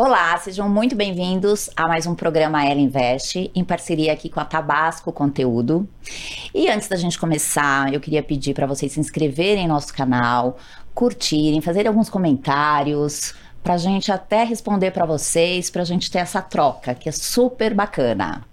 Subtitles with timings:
[0.00, 4.44] Olá, sejam muito bem-vindos a mais um programa Ela Investe, em parceria aqui com a
[4.44, 5.88] Tabasco Conteúdo.
[6.54, 10.56] E antes da gente começar, eu queria pedir para vocês se inscreverem no nosso canal,
[10.94, 16.18] curtirem, fazerem alguns comentários, para a gente até responder para vocês, para a gente ter
[16.18, 18.44] essa troca, que é super bacana.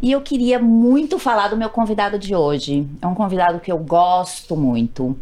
[0.00, 2.88] E eu queria muito falar do meu convidado de hoje.
[3.02, 5.18] É um convidado que eu gosto muito.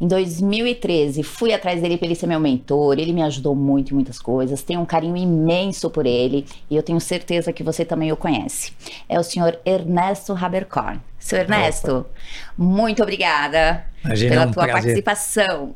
[0.00, 2.98] Em 2013, fui atrás dele para ele ser meu mentor.
[2.98, 4.62] Ele me ajudou muito em muitas coisas.
[4.62, 8.72] Tenho um carinho imenso por ele e eu tenho certeza que você também o conhece.
[9.06, 11.00] É o senhor Ernesto Haberkorn.
[11.18, 12.10] Seu Ernesto, Opa.
[12.56, 14.82] muito obrigada Imagina, pela é um tua prazer.
[14.82, 15.74] participação.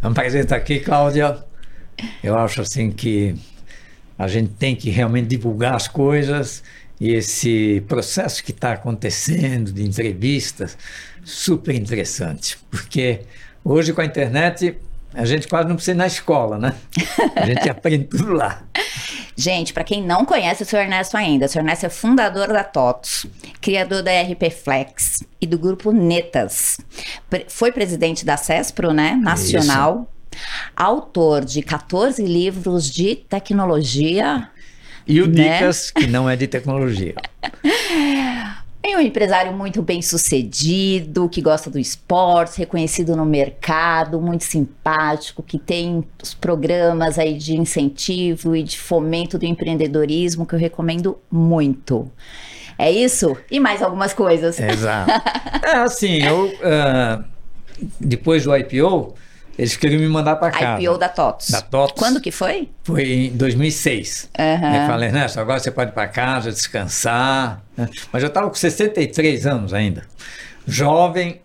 [0.00, 1.44] É um prazer estar aqui, Cláudia.
[2.22, 3.34] Eu acho assim que
[4.16, 6.62] a gente tem que realmente divulgar as coisas
[7.00, 10.78] e esse processo que está acontecendo de entrevistas
[11.24, 13.20] super interessante, porque
[13.64, 14.76] hoje com a internet
[15.14, 16.74] a gente quase não precisa ir na escola, né?
[17.34, 18.62] A gente aprende tudo lá.
[19.36, 20.80] Gente, para quem não conhece o Sr.
[20.80, 21.58] Ernesto ainda, o Sr.
[21.58, 23.26] Ernesto é fundador da TOTOS,
[23.60, 26.78] criador da RP Flex e do grupo Netas.
[27.48, 29.18] Foi presidente da CESPRO, né?
[29.20, 30.10] Nacional.
[30.32, 30.46] Isso.
[30.76, 34.48] Autor de 14 livros de tecnologia.
[35.06, 35.54] E o né?
[35.54, 37.14] Dicas, que não é de tecnologia.
[38.82, 45.42] É um empresário muito bem sucedido, que gosta do esporte, reconhecido no mercado, muito simpático,
[45.42, 51.18] que tem os programas aí de incentivo e de fomento do empreendedorismo que eu recomendo
[51.30, 52.10] muito.
[52.78, 53.36] É isso?
[53.50, 54.58] E mais algumas coisas.
[54.58, 55.10] Exato.
[55.62, 57.22] É assim, eu uh,
[58.00, 59.14] depois do IPO,
[59.60, 60.82] eles queriam me mandar para casa.
[60.82, 61.50] IPO da TOTS.
[61.50, 61.92] Da TOTS.
[61.98, 62.70] Quando que foi?
[62.82, 64.30] Foi em 2006.
[64.38, 64.74] Uhum.
[64.74, 67.62] Eu falei, Ernesto, agora você pode ir para casa, descansar.
[67.76, 67.86] Né?
[68.10, 70.04] Mas eu estava com 63 anos ainda.
[70.66, 71.42] Jovem,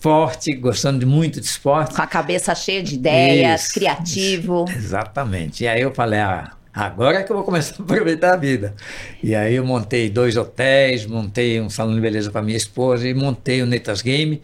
[0.00, 1.94] forte, gostando de muito de esporte.
[1.94, 4.64] Com a cabeça cheia de ideias, isso, criativo.
[4.68, 5.62] Isso, exatamente.
[5.62, 8.74] E aí eu falei, ah, agora é que eu vou começar a aproveitar a vida.
[9.22, 13.14] E aí eu montei dois hotéis, montei um salão de beleza para minha esposa e
[13.14, 14.42] montei o Netas Game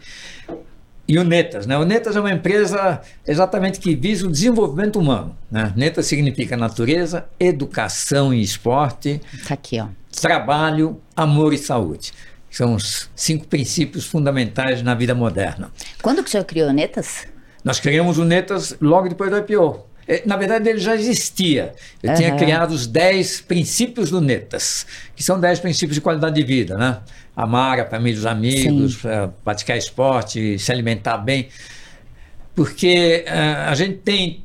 [1.09, 1.65] e o Netas.
[1.65, 1.75] Né?
[1.75, 5.35] O Netas é uma empresa exatamente que visa o desenvolvimento humano.
[5.49, 5.73] Né?
[5.75, 9.19] Netas significa natureza, educação e esporte.
[9.47, 9.87] Tá aqui, ó.
[10.21, 12.13] Trabalho, amor e saúde.
[12.51, 15.71] São os cinco princípios fundamentais na vida moderna.
[15.99, 17.25] Quando que o senhor criou o Netas?
[17.63, 19.83] Nós criamos o Netas logo depois do IPO.
[20.09, 21.71] É, na verdade, ele já existia.
[22.01, 22.15] Eu uhum.
[22.15, 26.75] tinha criado os 10 princípios do Netas, que são 10 princípios de qualidade de vida,
[26.75, 26.97] né?
[27.35, 31.49] amar a família dos amigos, uh, praticar esporte, se alimentar bem.
[32.55, 34.43] Porque uh, a gente tem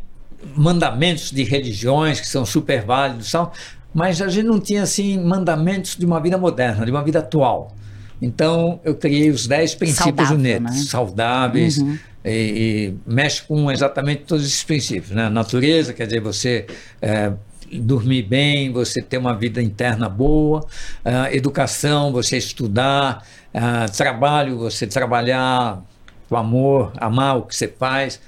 [0.55, 3.51] mandamentos de religiões que são super válidos, são,
[3.95, 7.75] mas a gente não tinha assim mandamentos de uma vida moderna, de uma vida atual.
[8.21, 10.73] Então eu criei os 10 princípios Saudável, né?
[10.73, 11.79] saudáveis.
[11.79, 11.99] Uhum.
[12.25, 15.11] E, e, mexe com exatamente todos esses princípios.
[15.11, 15.29] Né?
[15.29, 16.67] Natureza, quer dizer, você
[17.03, 17.31] é,
[17.71, 24.87] dormir bem, você ter uma vida interna boa, uh, educação, você estudar, uh, trabalho, você
[24.87, 25.83] trabalhar
[26.29, 28.21] com amor, amar o que você faz,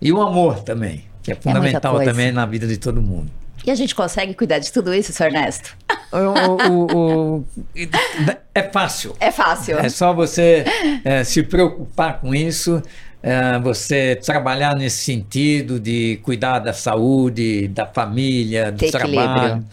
[0.00, 3.30] e o amor também, que é, é fundamental é também na vida de todo mundo.
[3.66, 5.24] E a gente consegue cuidar de tudo isso, Sr.
[5.24, 5.76] Ernesto?
[6.12, 7.44] O, o, o,
[8.54, 9.16] é fácil.
[9.18, 9.78] É fácil.
[9.78, 10.64] É só você
[11.04, 12.80] é, se preocupar com isso
[13.22, 19.18] é, você trabalhar nesse sentido de cuidar da saúde, da família, do Ter trabalho.
[19.18, 19.64] Equilíbrio.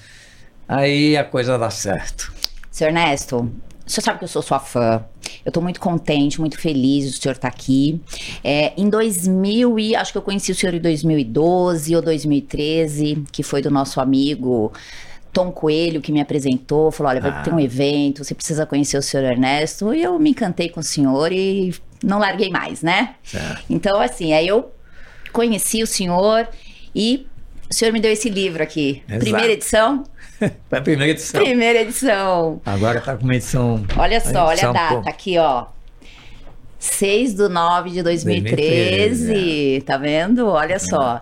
[0.67, 2.33] Aí a coisa dá certo.
[2.71, 3.53] Seu Ernesto,
[3.89, 5.03] senhor sabe que eu sou sua fã.
[5.45, 8.01] Eu estou muito contente, muito feliz de o senhor estar tá aqui.
[8.43, 13.43] É, em 2000 e acho que eu conheci o senhor em 2012 ou 2013, que
[13.43, 14.71] foi do nosso amigo
[15.33, 17.41] Tom Coelho que me apresentou, falou: olha, vai ah.
[17.41, 19.93] ter um evento, você precisa conhecer o senhor Ernesto.
[19.93, 21.73] E eu me encantei com o senhor e
[22.03, 23.15] não larguei mais, né?
[23.23, 23.63] Certo.
[23.69, 24.71] Então, assim, aí eu
[25.33, 26.47] conheci o senhor
[26.95, 27.25] e
[27.69, 29.01] o senhor me deu esse livro aqui.
[29.07, 29.19] Exato.
[29.19, 30.03] Primeira edição?
[30.69, 31.41] Foi a primeira edição.
[31.41, 32.61] Primeira edição.
[32.65, 33.83] Agora tá com uma edição.
[33.97, 35.65] Olha só, olha a data aqui, ó.
[36.79, 39.27] 6 de 9 de 2013.
[39.27, 39.81] 2013 é.
[39.81, 40.47] Tá vendo?
[40.47, 40.79] Olha é.
[40.79, 41.21] só.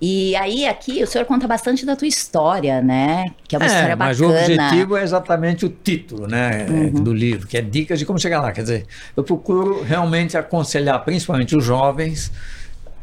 [0.00, 3.24] E aí, aqui, o senhor conta bastante da tua história, né?
[3.48, 4.08] Que é uma é, história bacana.
[4.08, 6.66] Mas o objetivo é exatamente o título, né?
[6.68, 6.90] Uhum.
[7.02, 8.52] Do livro, que é Dicas de Como Chegar Lá.
[8.52, 8.86] Quer dizer,
[9.16, 12.30] eu procuro realmente aconselhar, principalmente os jovens,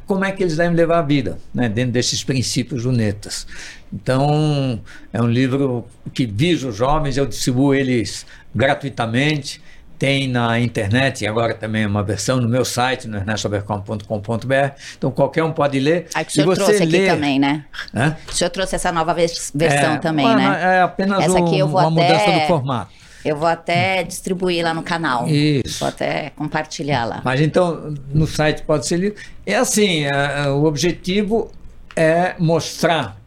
[0.06, 1.68] como é que eles devem levar a vida, né?
[1.68, 3.48] Dentro desses princípios lunetas.
[3.94, 4.81] Então,
[5.12, 9.62] é um livro que visa os jovens, eu distribuo eles gratuitamente
[10.04, 14.56] tem na internet, e agora também uma versão no meu site, no ernestobercom.com.br.
[14.98, 16.07] Então qualquer um pode ler.
[16.13, 17.63] Aí que o senhor trouxe aqui também, né?
[17.95, 18.18] Hã?
[18.28, 20.78] O senhor trouxe essa nova versão é, também, uma, né?
[20.78, 22.13] É apenas essa aqui eu vou uma até...
[22.13, 22.92] mudança do formato.
[23.24, 25.25] Eu vou até distribuir lá no canal.
[25.30, 25.80] Isso.
[25.80, 27.22] Vou até compartilhar lá.
[27.24, 29.16] Mas então, no site pode ser lido.
[29.45, 31.50] É assim, é, é, o objetivo
[31.95, 33.22] é mostrar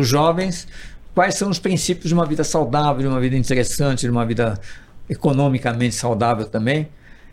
[0.00, 0.66] os jovens
[1.16, 4.60] quais são os princípios de uma vida saudável, de uma vida interessante, de uma vida
[5.08, 6.88] economicamente saudável também,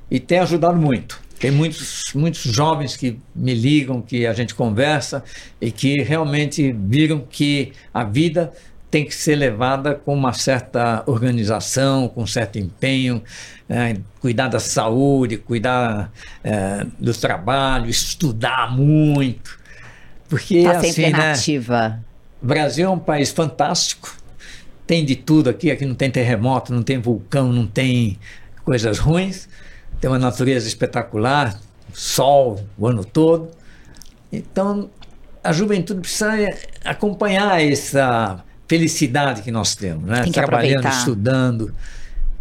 [0.09, 1.19] e tem ajudado muito.
[1.37, 5.21] Tem muitos, muitos jovens que me ligam, que a gente conversa
[5.59, 8.53] e que realmente viram que a vida
[8.89, 13.21] tem que ser levada com uma certa organização, com um certo empenho,
[13.67, 16.09] é, cuidar da saúde, cuidar
[16.41, 19.59] é, do trabalho, estudar muito.
[20.29, 21.33] Porque tá assim, né?
[22.43, 24.15] Brasil é um país fantástico,
[24.85, 28.19] tem de tudo aqui, aqui não tem terremoto, não tem vulcão, não tem
[28.65, 29.47] coisas ruins,
[30.01, 31.59] tem uma natureza espetacular,
[31.93, 33.49] sol o ano todo.
[34.31, 34.89] Então,
[35.43, 36.33] a juventude precisa
[36.83, 40.23] acompanhar essa felicidade que nós temos, né?
[40.23, 40.97] Tem que Trabalhando, aproveitar.
[40.99, 41.73] estudando.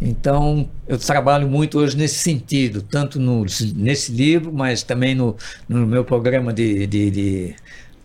[0.01, 3.45] Então, eu trabalho muito hoje nesse sentido, tanto no,
[3.75, 5.35] nesse livro, mas também no,
[5.69, 7.55] no meu programa de, de, de-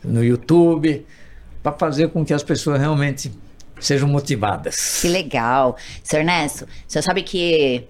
[0.04, 1.04] no YouTube,
[1.70, 3.32] para fazer com que as pessoas realmente
[3.80, 5.00] sejam motivadas.
[5.00, 5.76] Que legal.
[6.02, 7.86] Seu Ernesto, senhor sabe que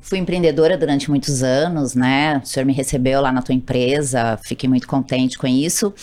[0.00, 2.40] fui empreendedora durante muitos anos, né?
[2.42, 5.94] O senhor me recebeu lá na tua empresa, fiquei muito contente com isso.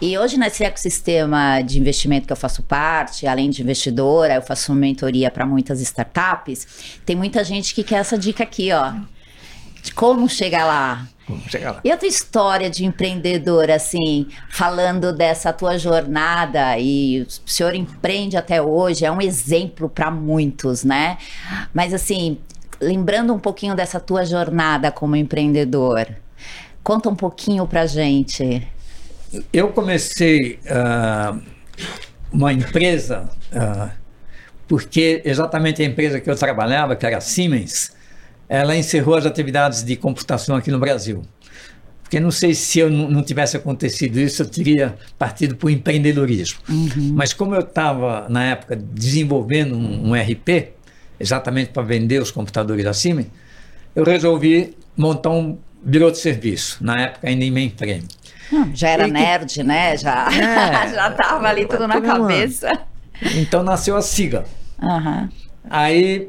[0.00, 4.72] E hoje, nesse ecossistema de investimento que eu faço parte, além de investidora, eu faço
[4.72, 6.98] mentoria para muitas startups.
[7.04, 8.92] Tem muita gente que quer essa dica aqui, ó.
[9.94, 11.06] Como chegar lá.
[11.28, 11.80] Vamos chegar lá.
[11.82, 18.36] E a tua história de empreendedor, assim, falando dessa tua jornada e o senhor empreende
[18.36, 21.18] até hoje, é um exemplo para muitos, né?
[21.74, 22.38] Mas assim,
[22.80, 26.06] lembrando um pouquinho dessa tua jornada como empreendedor,
[26.82, 28.66] conta um pouquinho pra gente.
[29.52, 31.36] Eu comecei ah,
[32.32, 33.90] uma empresa ah,
[34.68, 37.95] porque exatamente a empresa que eu trabalhava, que era a Siemens,
[38.48, 41.22] ela encerrou as atividades de computação aqui no Brasil.
[42.02, 46.60] Porque não sei se eu não tivesse acontecido isso, eu teria partido para o empreendedorismo.
[47.14, 50.68] Mas como eu estava, na época, desenvolvendo um, um RP,
[51.18, 53.26] exatamente para vender os computadores da Siemens,
[53.94, 58.04] eu resolvi montar um birô de serviço, na época ainda em mainframe.
[58.52, 59.96] Hum, já era E que- nerd, né?
[59.96, 60.88] Já, É.
[60.94, 62.70] já tava ali tudo na cabeça.
[63.34, 64.44] Então nasceu a SIGA.
[64.80, 65.28] Aham.
[65.68, 66.28] Aí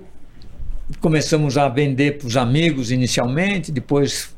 [0.99, 4.29] começamos a vender para os amigos inicialmente, depois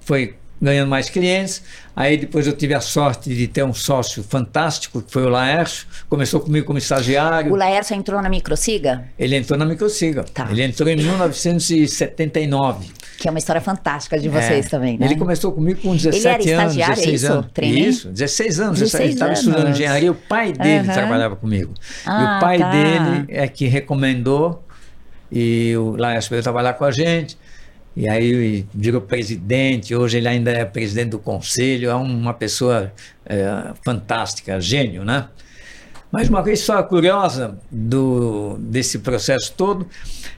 [0.00, 1.60] foi ganhando mais clientes.
[1.94, 5.86] Aí depois eu tive a sorte de ter um sócio fantástico, que foi o Laércio.
[6.08, 7.52] Começou comigo como estagiário.
[7.52, 10.22] O Laércio entrou na Microsiga, Ele entrou na Microsiga.
[10.22, 10.46] Tá.
[10.50, 12.90] Ele entrou em 1979.
[13.18, 14.68] que é uma história fantástica de vocês É.
[14.68, 15.06] também, né?
[15.06, 17.32] Ele começou comigo com 17 era anos, estagiário, é 16 isso?
[17.32, 17.46] anos.
[17.52, 17.88] Trainee?
[17.88, 18.78] Isso, 16 anos.
[18.80, 20.10] 16 ele estava estudando engenharia.
[20.10, 20.92] O pai dele Aham.
[20.92, 21.72] trabalhava comigo.
[21.74, 22.70] e Ah, o pai tá.
[22.70, 24.64] dele é que recomendou
[25.32, 27.38] e o Laércio veio trabalhar com a gente.
[27.96, 32.92] E aí virou presidente, hoje ele ainda é presidente do conselho, é uma pessoa
[33.26, 35.28] é, fantástica, gênio, né?
[36.10, 39.86] Mas uma história curiosa do, desse processo todo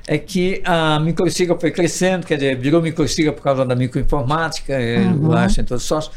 [0.06, 5.26] é que a microsiga foi crescendo, quer dizer, virou microsiga por causa da microinformática, uhum.
[5.26, 6.12] o Laércio entrou sócio,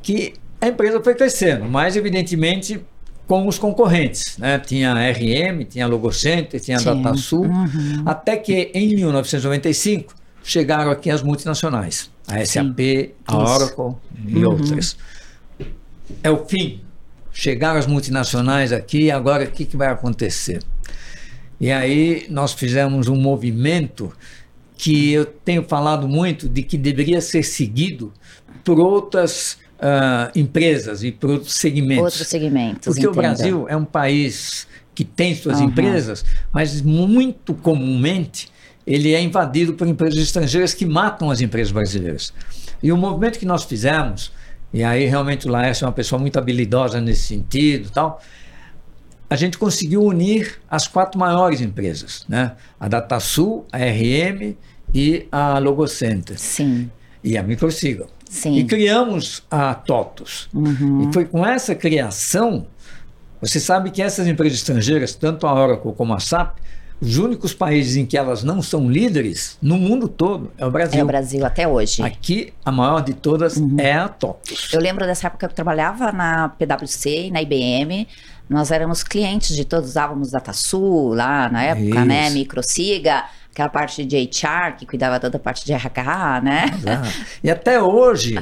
[0.00, 2.80] que a empresa foi crescendo, mas evidentemente
[3.28, 4.36] com os concorrentes.
[4.38, 4.58] Né?
[4.58, 6.82] Tinha a RM, tinha a Logocenter, tinha a.
[6.82, 8.02] DataSul, Uhum.
[8.06, 12.80] até que em 1995 chegaram aqui as multinacionais, a SAP,
[13.26, 13.36] a Isso.
[13.36, 13.94] Oracle
[14.26, 14.96] e outras.
[16.22, 16.80] É o fim.
[17.32, 20.60] Chegaram as multinacionais aqui, agora o que, que vai acontecer?
[21.60, 24.10] E aí nós fizemos um movimento
[24.76, 28.12] que eu tenho falado muito de que deveria ser seguido
[28.64, 32.04] por outras ah, empresas e por outros segmentos.
[32.04, 32.84] Outros segmentos.
[32.84, 33.22] Porque o entendo.
[33.22, 35.66] Brasil é um país que tem suas Aham.
[35.66, 38.50] empresas, mas muito comumente
[38.84, 42.32] ele é invadido por empresas estrangeiras que matam as empresas brasileiras.
[42.82, 44.32] E o movimento que nós fizemos,
[44.72, 48.20] e aí realmente o Laércio é uma pessoa muito habilidosa nesse sentido, tal.
[49.30, 52.56] A gente conseguiu unir as quatro maiores empresas, né?
[52.80, 54.56] A DataSul, a RM
[54.94, 56.90] e a Logocenter Sim,
[57.22, 58.06] e a Microsiga.
[58.28, 58.56] Sim.
[58.56, 60.48] E criamos a TOTUS.
[60.52, 61.08] Uhum.
[61.08, 62.66] E foi com essa criação,
[63.40, 66.58] você sabe que essas empresas estrangeiras, tanto a Oracle como a SAP,
[67.00, 71.00] os únicos países em que elas não são líderes no mundo todo é o Brasil.
[71.00, 72.02] É o Brasil até hoje.
[72.02, 74.72] Aqui, a maior de todas é a TOTUS.
[74.72, 78.08] Eu lembro dessa época que eu trabalhava na PwC e na IBM.
[78.48, 82.30] Nós éramos clientes de todos, usávamos DataSul lá na época, né?
[83.58, 86.64] Microsiga, aquela parte de HR que cuidava toda a parte de RH, né?
[86.74, 87.08] Exato.
[87.42, 88.38] E até hoje,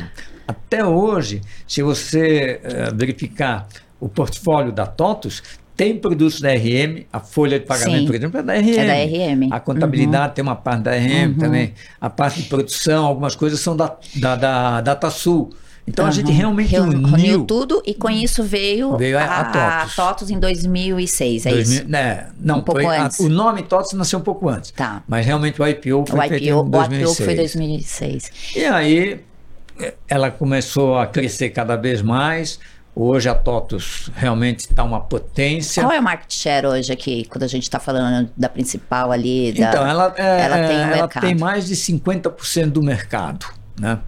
[0.47, 3.67] até hoje, se você eh, verificar
[3.99, 5.43] o portfólio da TOTUS,
[5.75, 8.07] tem produtos da RM, a folha de pagamento, Sim.
[8.07, 8.79] por exemplo, é da RM.
[8.79, 9.53] É da RM.
[9.53, 11.75] A contabilidade tem uma parte da RM também.
[12.01, 15.51] A parte de produção, algumas coisas são da, da, da DataSul.
[15.89, 16.11] Então Uhum.
[16.11, 17.45] a gente realmente Reuniu uniu.
[17.45, 19.95] tudo e com isso veio, Veio a- a, a TOTUS.
[19.97, 21.89] TOTUS em 2006, é 2000 isso?
[21.89, 23.21] né, não, Um pouco foi a- antes.
[23.21, 24.73] o nome TOTS nasceu um pouco antes.
[24.73, 25.03] Tá.
[25.07, 27.25] Mas realmente o IPO O foi feito IPO, em o IPO 2006.
[27.25, 28.31] foi 2006.
[28.57, 29.21] E aí
[29.81, 32.59] eh, ela começou a crescer cada vez mais.
[32.99, 35.83] Hoje a TOTUS realmente está uma potência.
[35.83, 39.53] Qual é o market share hoje aqui, quando a gente está falando da principal ali?
[39.53, 39.69] Da...
[39.69, 43.45] Então, ela, é, ela tem ela tem mais de 50% do mercado,
[43.79, 43.99] né?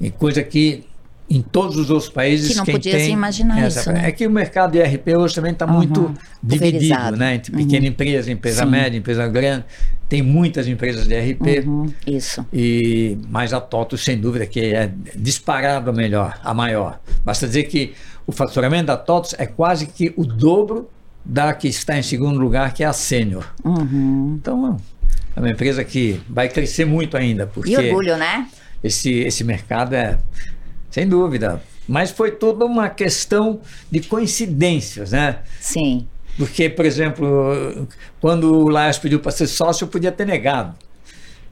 [0.00, 0.84] E coisa que
[1.28, 4.08] em todos os outros países Que não podia se imaginar essa- isso, né?
[4.08, 5.74] É que o mercado de RP hoje também está Uhum.
[5.74, 7.36] muito dividido, né?
[7.36, 8.70] Entre pequena empresa, empresa Sim.
[8.70, 9.64] média, empresa grande.
[10.08, 11.60] Tem muitas empresas de RP.
[11.64, 12.44] Uhum, isso.
[12.52, 16.98] E, mas a TOTUS, sem dúvida, que é disparado a melhor, a maior.
[17.24, 17.92] Basta dizer que
[18.26, 20.90] o faturamento da TOTUS é quase que o dobro
[21.24, 23.44] da que está em segundo lugar, que é a Sênior.
[23.64, 24.36] Uhum.
[24.40, 24.80] Então,
[25.36, 28.48] é uma empresa que vai crescer muito ainda, porque E orgulho, né?
[28.82, 30.18] Esse, esse mercado é,
[30.90, 31.62] sem dúvida.
[31.86, 33.60] Mas foi toda uma questão
[33.90, 35.40] de coincidências, né?
[35.60, 36.06] Sim.
[36.36, 37.88] Porque, por exemplo,
[38.20, 40.74] quando o Laias pediu para ser sócio, eu podia ter negado.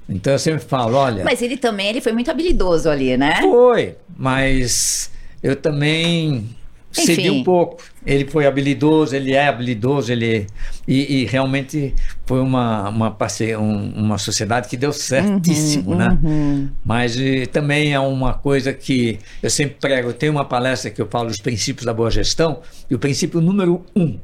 [0.09, 1.25] Então eu sempre falo, olha.
[1.25, 3.41] Mas ele também ele foi muito habilidoso ali, né?
[3.43, 5.11] Foi, mas
[5.43, 6.49] eu também
[6.91, 7.31] cedi Enfim.
[7.41, 7.83] um pouco.
[8.07, 10.47] Ele foi habilidoso, ele é habilidoso, ele
[10.87, 11.95] e, e realmente
[12.27, 16.19] foi uma uma, parceria, um- uma sociedade que deu certíssimo, né?
[16.23, 16.69] Uhum.
[16.85, 17.17] Mas
[17.53, 20.09] também é uma coisa que eu sempre prego.
[20.09, 23.41] Eu tenho uma palestra que eu falo dos princípios da boa gestão e o princípio
[23.41, 24.19] número um: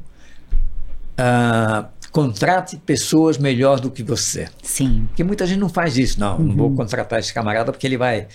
[1.17, 4.49] ah, contrate pessoas melhor do que você.
[4.63, 5.05] Sim.
[5.09, 6.39] Porque muita gente não faz isso, não.
[6.39, 6.57] Não Uhum.
[6.57, 8.27] vou contratar esse camarada porque ele vai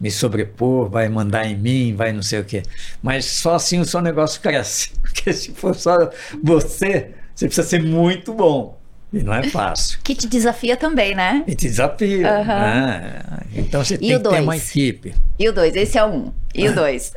[0.00, 2.62] me sobrepor, vai mandar em mim, vai não sei o quê.
[3.02, 4.90] Mas só assim o seu negócio cresce.
[5.02, 5.96] Porque se for só
[6.42, 8.78] você, você precisa ser muito bom.
[9.12, 9.98] E não é fácil.
[10.04, 11.42] Que te desafia também, né?
[11.46, 12.40] E te desafia.
[12.40, 12.60] Aham.
[12.60, 13.22] né?
[13.54, 14.68] Então você tem o que ter uma dois?
[14.68, 15.14] equipe.
[15.38, 16.30] E o dois, esse é um.
[16.54, 17.12] E o dois?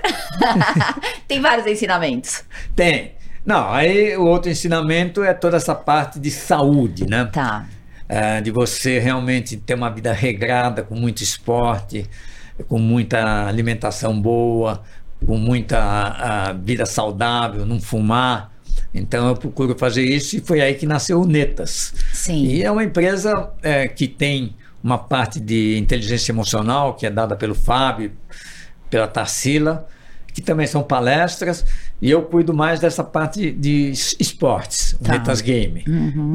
[1.28, 2.44] Tem vários ensinamentos.
[2.76, 3.14] Tem.
[3.46, 7.26] Não, aí o outro ensinamento é toda essa parte de saúde, né?
[7.26, 7.66] Tá.
[8.08, 12.06] É, de você realmente ter uma vida regrada, com muito esporte,
[12.68, 14.84] com muita alimentação boa,
[15.26, 18.52] com muita ah, vida saudável, não fumar.
[18.94, 21.94] Então eu procuro fazer isso e foi aí que nasceu o Netas.
[22.14, 22.46] Sim.
[22.46, 27.36] E é uma empresa é, que tem uma parte de inteligência emocional que é dada
[27.36, 28.12] pelo Fábio,
[28.90, 29.88] pela Tarsila,
[30.34, 31.66] que também são palestras,
[32.02, 35.14] e eu cuido mais dessa parte de es- esportes, o Tá.
[35.14, 35.84] Netas Game.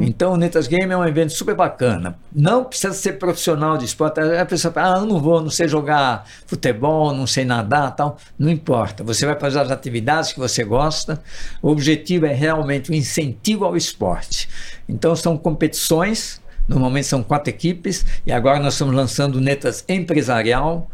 [0.01, 2.17] Então o Netas Game é um evento super bacana.
[2.33, 4.19] Não precisa ser profissional de esporte.
[4.19, 8.17] A pessoa fala, ah, eu não vou, não sei jogar futebol, não sei nadar, tal.
[8.37, 9.03] Não importa.
[9.03, 11.21] Você vai fazer as atividades que você gosta.
[11.61, 14.47] O objetivo é realmente o incentivo ao esporte.
[14.87, 16.39] Então são competições.
[16.67, 20.91] Normalmente são quatro equipes e agora nós estamos lançando o Netas Empresarial,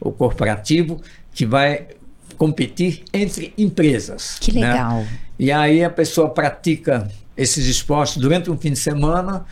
[0.00, 1.00] o corporativo,
[1.32, 1.88] que vai
[2.42, 4.36] competir entre empresas.
[4.40, 4.72] Que né?
[4.72, 5.06] legal.
[5.38, 9.44] E aí a pessoa pratica esses esportes durante um fim de semana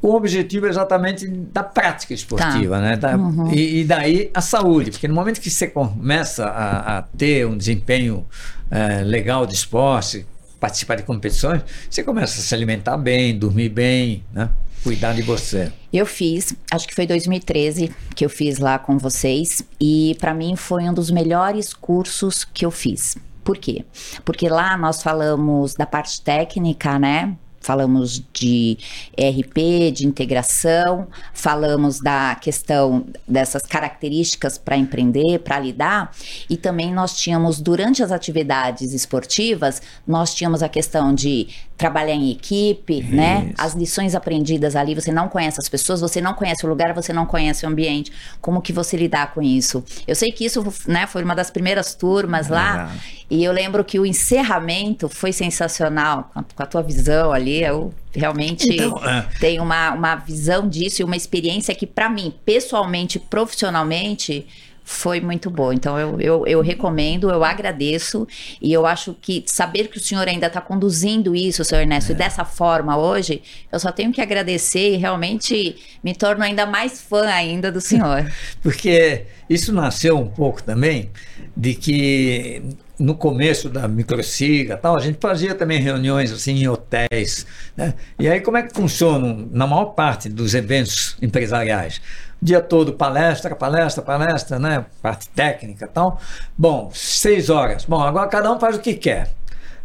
[0.00, 2.96] com o objetivo exatamente da prática esportiva, né?
[2.96, 3.18] Da-
[3.52, 7.56] e, e daí a saúde, porque no momento que você começa a, a ter um
[7.56, 8.24] desempenho
[8.70, 10.24] eh, legal de esporte,
[10.60, 14.48] participar de competições, você começa a se alimentar bem, dormir bem, né?
[14.82, 15.72] Cuidar de você.
[15.92, 20.56] Eu fiz, acho que foi 2013 que eu fiz lá com vocês e para mim
[20.56, 23.16] foi um dos melhores cursos que eu fiz.
[23.44, 23.84] Por quê?
[24.24, 27.36] Porque lá nós falamos da parte técnica, né?
[27.60, 28.76] Falamos de
[29.16, 36.10] ERP, de integração, falamos da questão dessas características para empreender, para lidar,
[36.50, 41.46] e também nós tínhamos, durante as atividades esportivas, nós tínhamos a questão de
[41.82, 43.46] trabalhar em equipe, né?
[43.46, 43.54] Isso.
[43.58, 47.12] As lições aprendidas ali, você não conhece as pessoas, você não conhece o lugar, você
[47.12, 48.12] não conhece o ambiente.
[48.40, 49.84] Como que você lidar com isso?
[50.06, 52.94] Eu sei que isso, né, foi uma das primeiras turmas lá,
[53.28, 57.64] e eu lembro que o encerramento foi sensacional, com a, com a tua visão ali,
[57.64, 59.26] eu realmente Então, é.
[59.40, 64.46] tenho uma, uma visão disso e uma experiência que, para mim, pessoalmente, profissionalmente,
[64.84, 65.74] foi muito boa.
[65.74, 68.26] Então, eu, eu, eu recomendo, eu agradeço,
[68.60, 72.14] e eu acho que saber que o senhor ainda está conduzindo isso, senhor Ernesto, É.
[72.14, 77.26] dessa forma hoje, eu só tenho que agradecer e realmente me torno ainda mais fã
[77.26, 78.30] ainda do senhor.
[78.62, 81.10] Porque isso nasceu um pouco também
[81.56, 82.62] de que
[82.98, 87.46] no começo da microsiga tal, a gente fazia também reuniões assim em hotéis.
[87.76, 87.94] Né?
[88.18, 92.00] E aí como é que funcionam na maior parte dos eventos empresariais?
[92.42, 94.84] Dia todo palestra, palestra, palestra, né?
[95.00, 96.20] Parte técnica tal.
[96.58, 97.84] Bom, seis horas.
[97.84, 99.30] Bom, agora cada um faz o que quer.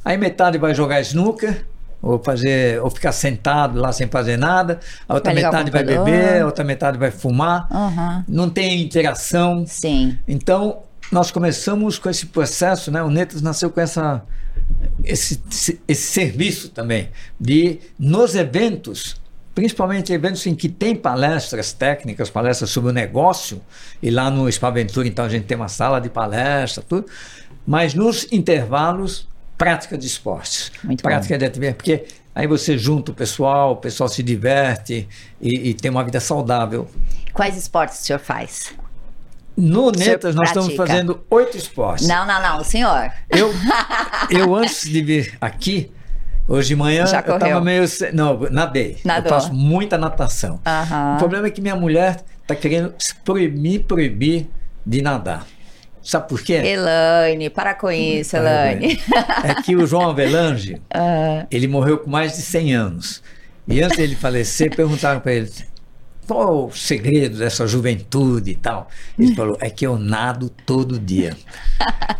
[0.04, 1.66] Aí metade vai jogar snooker,
[2.02, 4.80] ou fazer, ou ficar sentado lá sem fazer nada.
[5.08, 8.26] A outra Vai metade vai beber, a outra metade vai fumar Aham.
[8.28, 9.66] não tem interação.
[9.68, 10.18] Sim.
[10.28, 10.80] Então,
[11.12, 13.02] nós começamos com esse processo, né?
[13.02, 14.24] O Netas nasceu com essa
[15.04, 15.42] esse,
[15.88, 17.10] esse serviço também
[17.40, 19.16] de nos eventos
[19.58, 23.60] principalmente eventos em que tem palestras técnicas, palestras sobre o negócio,
[24.04, 27.08] e lá no Spaventura, então, a gente tem uma sala de palestra, tudo,
[27.66, 30.72] mas nos intervalos, prática de esportes.
[30.84, 31.40] Muito prática bom.
[31.40, 35.10] de atividade, porque aí você junta o pessoal, o pessoal se diverte
[35.42, 36.88] e, e tem uma vida saudável.
[37.34, 38.76] Quais esportes o senhor faz?
[39.58, 42.08] No Netas, nós estamos fazendo oito esportes.
[42.08, 43.12] Não, não, não, senhor.
[43.28, 43.52] Eu,
[44.30, 45.92] eu antes de vir aqui,
[46.48, 47.84] Hoje de manhã Já eu estava meio.
[48.14, 48.98] Não, nadei.
[49.04, 49.26] Nadou.
[49.26, 50.62] Eu faço muita natação.
[50.66, 51.16] Uhum.
[51.16, 52.94] O problema é que minha mulher está querendo
[53.26, 54.48] proibir, proibir
[54.86, 55.46] de nadar.
[56.02, 56.54] Sabe por quê?
[56.54, 58.98] Elaine, para com isso, Elaine.
[59.44, 61.46] É que o João Avelange, uhum.
[61.52, 63.24] ele morreu com mais de 100 anos.
[63.68, 65.52] E antes dele falecer, perguntaram para ele:
[66.28, 68.90] qual o segredo dessa juventude e tal?
[69.18, 71.36] Ele falou, é que eu nado todo dia.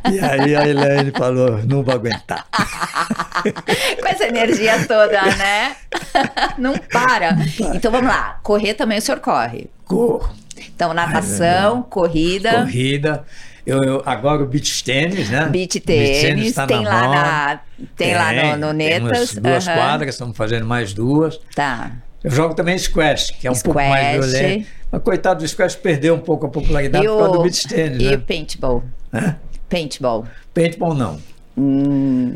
[0.10, 2.48] e aí a Helene falou, não vou aguentar.
[4.00, 5.76] Com essa energia toda, né?
[6.58, 7.36] não, para.
[7.36, 7.76] não para.
[7.76, 9.70] Então vamos lá, correr também o senhor corre?
[9.84, 10.34] Corro.
[10.58, 12.52] Então natação, Ai, corrida.
[12.62, 13.26] Corrida.
[13.66, 15.46] Eu, eu, agora o beach tênis, né?
[15.48, 19.34] Beach tênis, tá tem, lá na, tem, tem lá no, no Netas.
[19.34, 19.74] duas uhum.
[19.74, 21.38] quadras, estamos fazendo mais duas.
[21.54, 21.92] Tá.
[22.24, 23.74] Eu jogo também squash, que é um squash.
[23.74, 24.68] pouco mais violento.
[24.92, 28.02] Mas coitado do squash perdeu um pouco a popularidade e por causa do beach tennis,
[28.02, 28.16] E né?
[28.16, 28.84] o paintball?
[29.14, 29.36] Hã?
[29.70, 30.26] Paintball.
[30.54, 31.20] Paintball não.
[31.58, 32.34] Hum,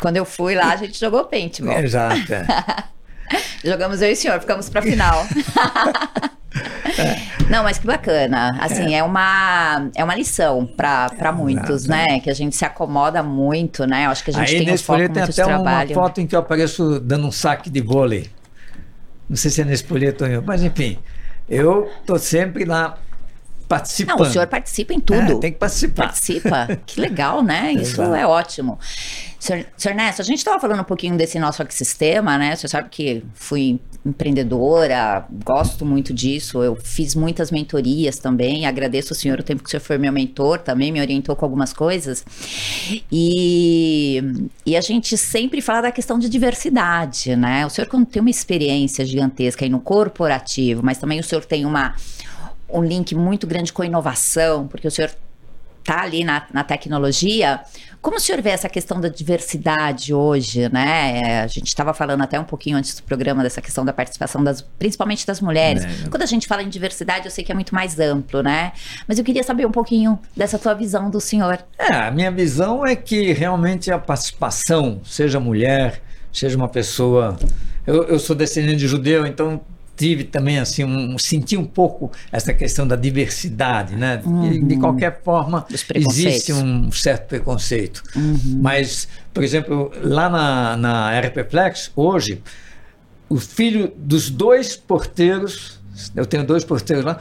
[0.00, 1.78] quando eu fui lá, a gente jogou paintball.
[1.78, 2.32] Exato.
[2.32, 2.46] É.
[3.64, 5.26] Jogamos eu e o senhor, ficamos para final.
[6.98, 7.36] é.
[7.50, 8.56] Não, mas que bacana.
[8.60, 12.20] Assim, é, é uma, é uma lição para muitos, né?
[12.20, 14.06] Que a gente se acomoda muito, né?
[14.06, 16.34] Eu acho que a gente Aí, tem um foco tem até uma foto em que
[16.34, 18.30] eu apareço dando um saque de vôlei.
[19.28, 20.98] Não sei se é nesse folheto, mas enfim,
[21.48, 22.98] eu estou sempre lá
[23.68, 24.18] participando.
[24.18, 25.32] Não, o senhor participa em tudo.
[25.32, 26.04] É, tem que participar.
[26.04, 26.78] Participa.
[26.86, 27.72] que legal, né?
[27.72, 28.14] Isso Exato.
[28.14, 28.78] é ótimo.
[29.38, 32.56] Senhor, senhor Nesto, a gente estava falando um pouquinho desse nosso ecossistema, né?
[32.56, 36.62] Você sabe que fui empreendedora, gosto muito disso.
[36.62, 38.66] Eu fiz muitas mentorias também.
[38.66, 41.44] Agradeço o senhor o tempo que o senhor foi meu mentor também, me orientou com
[41.44, 42.24] algumas coisas.
[43.10, 44.22] E,
[44.64, 47.66] e a gente sempre fala da questão de diversidade, né?
[47.66, 51.64] O senhor, quando tem uma experiência gigantesca aí no corporativo, mas também o senhor tem
[51.64, 51.94] uma
[52.68, 55.10] um link muito grande com a inovação, porque o senhor
[55.86, 57.60] está ali na, na tecnologia.
[58.02, 61.20] Como o senhor vê essa questão da diversidade hoje, né?
[61.20, 64.42] É, a gente estava falando até um pouquinho antes do programa dessa questão da participação
[64.44, 65.84] das, principalmente das mulheres.
[65.84, 66.08] É.
[66.08, 68.72] Quando a gente fala em diversidade, eu sei que é muito mais amplo, né?
[69.08, 71.58] Mas eu queria saber um pouquinho dessa tua visão do senhor.
[71.78, 76.02] É, a minha visão é que realmente a participação, seja mulher,
[76.32, 77.36] seja uma pessoa.
[77.86, 79.60] Eu, eu sou descendente de judeu, então
[79.96, 84.20] tive também assim um senti um pouco essa questão da diversidade, né?
[84.24, 84.66] Uhum.
[84.66, 88.58] De, qualquer forma existe um certo preconceito, uhum.
[88.60, 92.42] mas por exemplo lá na, na RPFlex hoje
[93.28, 95.80] o filho dos dois porteiros,
[96.14, 97.20] eu tenho dois porteiros lá,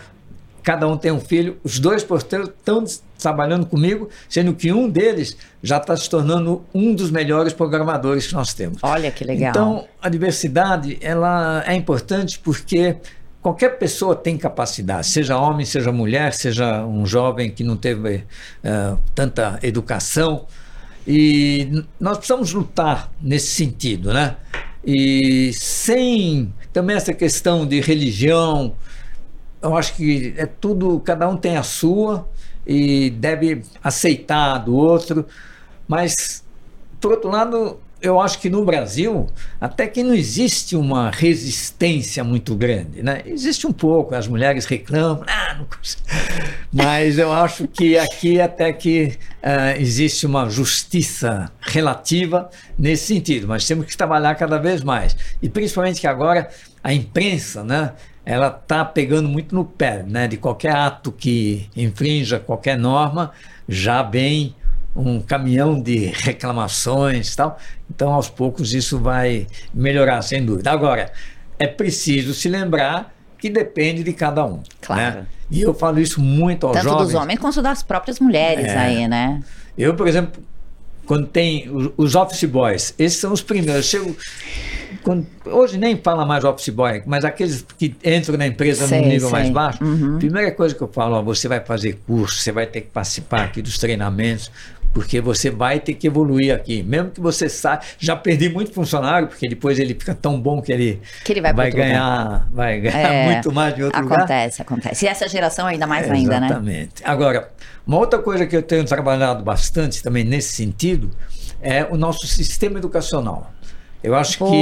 [0.66, 2.84] cada um tem um filho, os dois porteiros estão
[3.20, 8.34] trabalhando comigo, sendo que um deles já está se tornando um dos melhores programadores que
[8.34, 8.80] nós temos.
[8.82, 9.52] Olha que legal.
[9.52, 12.98] Então, a diversidade ela é importante porque
[13.44, 18.24] qualquer pessoa tem capacidade, seja homem, seja mulher, seja um jovem que não teve
[18.64, 20.48] uh, tanta educação.
[21.08, 24.36] E nós precisamos lutar nesse sentido, né?
[24.84, 28.76] E sem também essa questão de religião,
[29.66, 32.28] eu acho que é tudo, cada um tem a sua
[32.66, 35.26] e deve aceitar do outro,
[35.88, 36.44] mas
[37.02, 39.28] por outro lado, eu acho que no Brasil
[39.60, 43.24] até que não existe uma resistência muito grande, né?
[43.26, 45.60] Existe um pouco, as mulheres reclamam, ah,
[46.72, 53.66] mas eu acho que aqui até que uh, existe uma justiça relativa nesse sentido, mas
[53.66, 56.50] temos que trabalhar cada vez mais e principalmente que agora
[56.84, 57.94] a imprensa, né?
[58.26, 60.28] Ela está pegando muito no pé, né?
[60.28, 63.32] De qualquer ato que infrinja qualquer norma,
[63.70, 64.56] já vem
[64.96, 67.60] um caminhão de reclamações e tal.
[67.90, 70.72] Então, aos poucos, isso vai melhorar, sem dúvida.
[70.72, 71.12] Agora,
[71.60, 74.64] é preciso se lembrar que depende de cada um.
[74.82, 75.18] Claro.
[75.18, 75.28] Né?
[75.52, 76.98] E eu falo isso muito aos Tanto jovens.
[76.98, 78.78] Tanto dos homens quanto das próprias mulheres é.
[78.78, 79.44] aí, né?
[79.78, 80.42] Eu, por exemplo,
[81.06, 83.86] quando tem os office boys, esses são os primeiros.
[83.86, 84.16] Chego,
[85.04, 89.08] quando, hoje nem fala mais office boy, mas aqueles que entram na empresa sei, no
[89.08, 89.40] nível sei.
[89.40, 90.18] mais baixo, uhum.
[90.18, 93.44] primeira coisa que eu falo, ó, você vai fazer curso, você vai ter que participar
[93.44, 94.52] aqui dos treinamentos,
[94.96, 96.82] porque você vai ter que evoluir aqui.
[96.82, 100.72] Mesmo que você saiba, já perdi muito funcionário, porque depois ele fica tão bom que
[100.72, 104.24] ele, que ele vai, vai ganhar, vai ganhar é, muito mais de outro acontece, lugar.
[104.24, 105.06] Acontece, acontece.
[105.06, 106.46] E essa geração ainda mais é, ainda, né?
[106.46, 106.94] Exatamente.
[107.04, 107.52] Agora,
[107.86, 111.12] uma outra coisa que eu tenho trabalhado bastante também nesse sentido
[111.62, 113.52] é o nosso sistema educacional.
[114.02, 114.54] Eu acho Boa.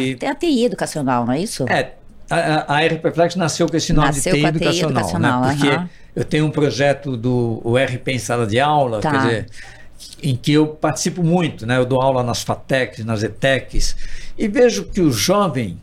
[0.00, 0.16] que.
[0.16, 1.64] Tem a TI educacional, não é isso?
[1.68, 1.92] É,
[2.30, 5.56] a, a Aeroperflex nasceu com esse nome Nasceu de TI educacional, educacional, né?
[5.56, 9.10] Porque eu tenho um projeto do o RP em sala de aula, Tá.
[9.10, 9.46] quer dizer,
[10.22, 11.76] em que eu participo muito, né?
[11.76, 13.96] Eu dou aula nas FATECs, nas ETECs,
[14.38, 15.78] e vejo que o jovem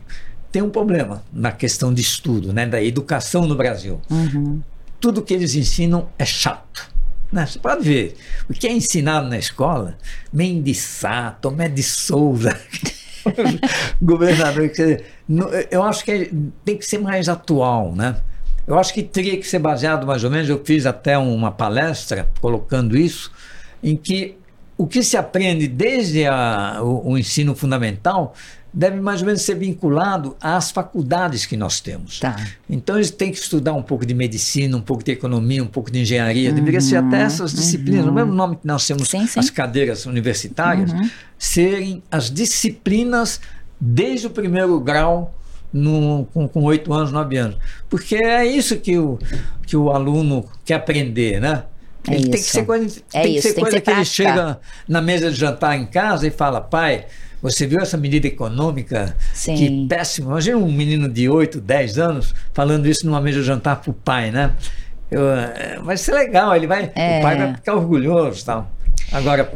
[0.50, 2.66] tem um problema na questão de estudo, né?
[2.66, 4.00] Da educação no Brasil.
[4.10, 4.60] Uhum.
[5.00, 6.90] Tudo que eles ensinam é chato.
[7.30, 7.44] Né?
[7.46, 8.16] Você pode ver,
[8.48, 9.96] o que é ensinado na escola,
[10.32, 12.58] Mendes Sá, Tomé de Souza,
[14.02, 14.70] governador,
[15.70, 16.30] eu acho que é-
[16.64, 18.16] tem que ser mais atual, né?
[18.66, 22.28] Eu acho que teria que ser baseado mais ou menos, eu fiz até uma palestra
[22.40, 23.30] colocando isso,
[23.82, 24.36] em que
[24.76, 28.34] o que se aprende desde a- o, o ensino fundamental
[28.72, 32.20] deve mais ou menos ser vinculado às faculdades que nós temos.
[32.20, 32.36] Tá.
[32.68, 35.90] Então eles têm que estudar um pouco de medicina, um pouco de economia, um pouco
[35.90, 36.52] de engenharia.
[36.52, 39.40] Deveria ser até essas disciplinas, o mesmo nome que nós temos Sim, sim.
[39.40, 40.90] as cadeiras universitárias,
[41.38, 43.40] serem as disciplinas
[43.80, 45.34] desde o primeiro grau
[45.72, 47.56] no- com, 8 anos, 9 anos.
[47.88, 49.18] Porque é isso que o,
[49.66, 51.64] que o aluno quer aprender, né?
[52.08, 52.50] É Ele tem que isso.
[52.52, 55.02] ser coisa, É tem que isso, ser tem que coisa ser que ele chega na
[55.02, 57.04] mesa de jantar em casa e fala, pai,
[57.42, 59.16] você viu essa medida econômica?
[59.32, 59.54] Sim.
[59.56, 60.30] Que péssimo.
[60.30, 63.94] Imagina um menino de 8, 10 anos falando isso numa mesa de jantar para o
[63.94, 64.52] pai, né?
[65.10, 67.18] Eu, eh, vai ser legal, ele vai, É.
[67.18, 68.70] o pai vai ficar orgulhoso e tal.
[69.12, 69.50] Agora,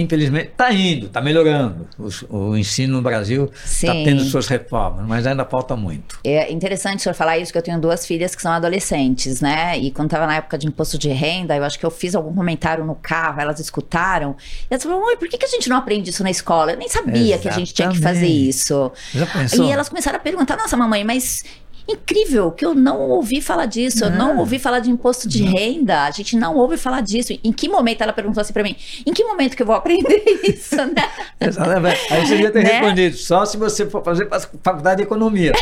[0.00, 1.86] infelizmente, está indo, está melhorando.
[1.98, 6.18] O, o ensino no Brasil está tendo suas reformas, mas ainda falta muito.
[6.24, 9.78] É interessante o senhor falar isso, que eu tenho duas filhas que são adolescentes, né?
[9.78, 12.34] E quando estava na época de imposto de renda, eu acho que eu fiz algum
[12.34, 14.36] comentário no carro, elas escutaram.
[14.62, 16.72] E elas falaram, mãe, por que, que a gente não aprende isso na escola?
[16.72, 18.48] Eu nem sabia que a gente tinha que fazer Exatamente.
[18.48, 18.92] isso.
[19.14, 19.66] Já pensou?
[19.66, 21.44] E elas começaram a perguntar, nossa, mamãe, mas
[21.88, 24.34] incrível que eu não ouvi falar disso, eu não É.
[24.38, 27.32] ouvi falar de imposto de renda, a gente não ouve falar disso.
[27.42, 28.76] Em que momento ela perguntou assim pra mim?
[29.06, 31.08] Em que momento que eu vou aprender isso, né?
[31.40, 32.12] Exatamente.
[32.12, 32.70] Aí você devia ter Né?
[32.72, 34.28] respondido, só se você for fazer
[34.62, 35.52] faculdade de economia.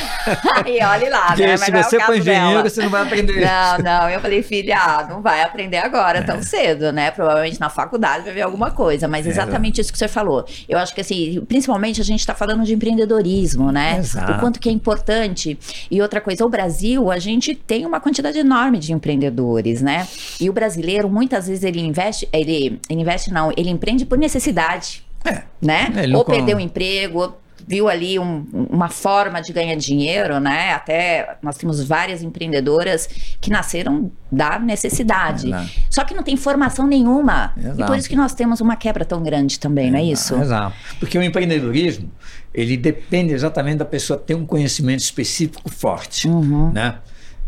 [0.64, 1.52] Aí olhe lá, Porque né?
[1.52, 2.68] Mas se não é você for engenheiro, dela.
[2.70, 4.10] você não vai aprender Não, não.
[4.10, 6.22] Eu falei, filha, não vai aprender agora É.
[6.22, 7.10] tão cedo, né?
[7.10, 9.06] Provavelmente na faculdade vai ver alguma coisa.
[9.06, 10.44] Mas exatamente isso que você falou.
[10.68, 13.98] Eu acho que, assim, principalmente a gente está falando de empreendedorismo, né?
[13.98, 14.32] Exato.
[14.32, 15.58] O quanto que é importante.
[15.90, 20.06] E outra coisa, o Brasil, a gente tem uma quantidade enorme de empreendedores, né?
[20.40, 25.04] E o brasileiro, muitas vezes, ele investe, ele, ele investe não, ele empreende por necessidade
[25.24, 25.42] É.
[25.60, 25.92] né?
[25.96, 27.34] Ele Ou com- perdeu o emprego,
[27.68, 30.72] viu ali um- uma forma de ganhar dinheiro, né?
[30.72, 33.08] Até nós temos várias empreendedoras
[33.40, 35.48] que nasceram da necessidade.
[35.48, 35.70] Exato.
[35.90, 37.52] Só que não tem formação nenhuma.
[37.56, 37.86] E Exato.
[37.86, 40.34] por isso que nós temos uma quebra tão grande também, não é isso?
[40.36, 40.76] Exato.
[41.00, 42.10] Porque o empreendedorismo,
[42.54, 46.70] ele depende exatamente da pessoa ter um conhecimento específico forte, Uhum.
[46.72, 46.96] né?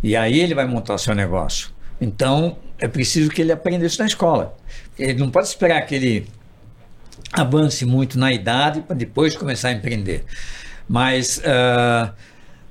[0.02, 1.70] E aí ele vai montar o seu negócio.
[2.00, 4.56] Então, é preciso que ele aprenda isso na escola.
[4.98, 6.26] Ele não pode esperar que ele
[7.32, 10.24] avance muito na idade para depois começar a empreender.
[10.88, 12.12] Mas ah,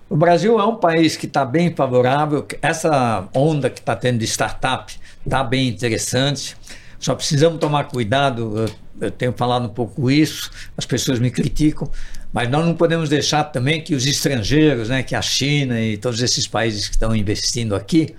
[0.09, 2.45] o Brasil é um país que está bem favorável.
[2.61, 4.93] Essa onda que está tendo de startup
[5.25, 6.55] está bem interessante.
[6.99, 8.57] Só precisamos tomar cuidado.
[8.57, 10.49] Eu, eu tenho falado um pouco isso.
[10.77, 11.89] As pessoas me criticam,
[12.31, 16.21] mas nós não podemos deixar também que os estrangeiros, né, que a China e todos
[16.21, 18.15] esses países que estão investindo aqui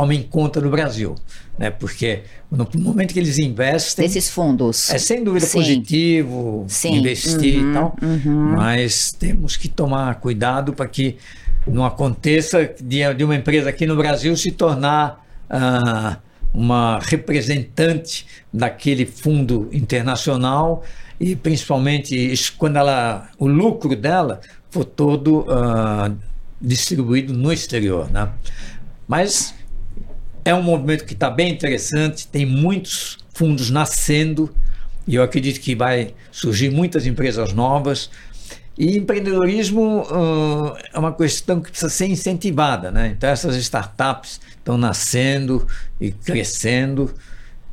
[0.00, 1.14] tomem conta do Brasil,
[1.58, 1.68] né?
[1.68, 4.88] Porque no momento que eles investem Desses fundos.
[4.88, 5.58] é sem dúvida Sim.
[5.58, 6.96] positivo Sim.
[6.96, 8.56] investir Uhum, e tal, uhum.
[8.56, 11.18] mas temos que tomar cuidado para que
[11.66, 16.16] não aconteça de, de uma empresa aqui no Brasil se tornar ah,
[16.54, 20.82] uma representante daquele fundo internacional
[21.20, 26.10] e principalmente quando ela, o lucro dela for todo ah,
[26.58, 28.30] distribuído no exterior, né?
[29.06, 29.59] Mas
[30.50, 34.54] é um movimento que está bem interessante, tem muitos fundos nascendo
[35.06, 38.10] e eu acredito que vai surgir muitas empresas novas.
[38.78, 43.14] E empreendedorismo ah, é uma questão que precisa ser incentivada, né?
[43.16, 45.66] Então essas startups estão nascendo
[46.00, 47.14] e crescendo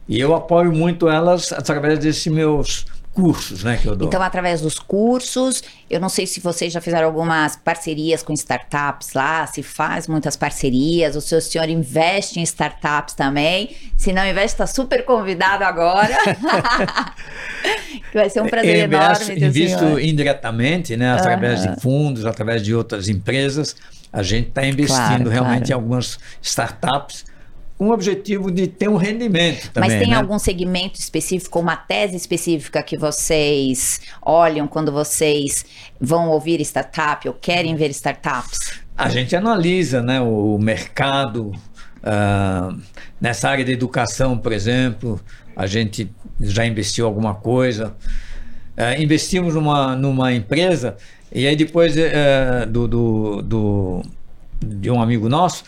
[0.08, 2.86] e eu apoio muito elas através desses meus
[3.18, 4.08] cursos, né, que eu dou.
[4.08, 9.14] Então, através dos cursos, eu não sei se vocês já fizeram algumas parcerias com startups
[9.14, 13.76] lá, se faz muitas parcerias, o seu senhor investe em startups também.
[13.98, 16.16] Se não investe, está super convidado agora.
[18.12, 20.00] que vai ser um prazer Eu enorme invisto, senhor.
[20.00, 21.74] indiretamente, né, através Aham.
[21.76, 23.76] de fundos, através de outras empresas.
[24.14, 25.72] A gente está investindo Claro, realmente claro.
[25.72, 27.26] em algumas startups
[27.78, 29.90] com o objetivo de ter um rendimento também.
[29.90, 30.18] Mas tem né?
[30.18, 35.66] algum segmento específico, uma tese específica que vocês olham quando vocês
[36.02, 38.80] vão ouvir startup ou querem ver startups?
[38.98, 41.52] A gente analisa né, o mercado.
[41.98, 42.80] Uh,
[43.20, 45.20] nessa área de educação, por exemplo,
[45.56, 46.10] a gente
[46.40, 47.96] já investiu alguma coisa.
[48.78, 50.98] Uh, investimos numa, numa empresa
[51.32, 54.02] e aí depois uh, do, do, do,
[54.64, 55.64] de um amigo nosso,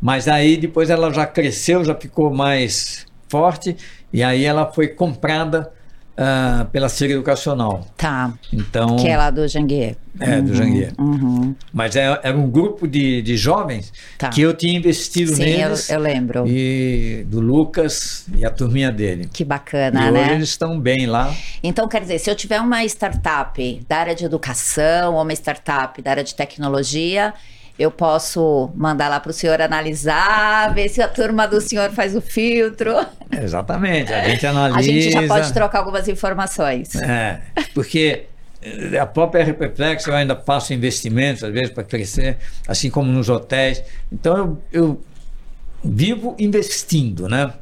[0.00, 3.76] mas aí depois ela já cresceu, já ficou mais forte
[4.12, 5.72] e aí ela foi comprada
[6.18, 7.86] uh, pela Cira Educacional.
[7.96, 8.32] Tá.
[8.52, 9.96] Então, que é lá do Janguier.
[10.20, 10.92] É, uhum, do Janguier.
[10.98, 11.54] Uhum.
[11.72, 14.30] Mas era, é, era, um grupo de, de jovens tá.
[14.30, 15.88] que eu tinha investido Sim, neles.
[15.88, 16.44] Eu, eu lembro.
[16.46, 19.28] E do Lucas e a turminha dele.
[19.32, 20.22] Que bacana, e né?
[20.22, 21.32] Hoje eles estão bem lá.
[21.62, 26.02] Então, quer dizer, se eu tiver uma startup da área de educação ou uma startup
[26.02, 27.32] da área de tecnologia,
[27.78, 32.16] eu posso mandar lá para o senhor analisar, ver se a turma do senhor faz
[32.16, 32.94] o filtro.
[33.30, 34.78] Exatamente, a gente analisa.
[34.78, 36.94] A gente já pode trocar algumas informações.
[36.96, 37.40] É,
[37.74, 38.26] porque
[39.00, 43.82] a própria Reflex eu ainda faço investimentos, às vezes, para crescer, assim como nos hotéis.
[44.10, 45.00] Então, eu, eu
[45.84, 47.52] vivo investindo, né?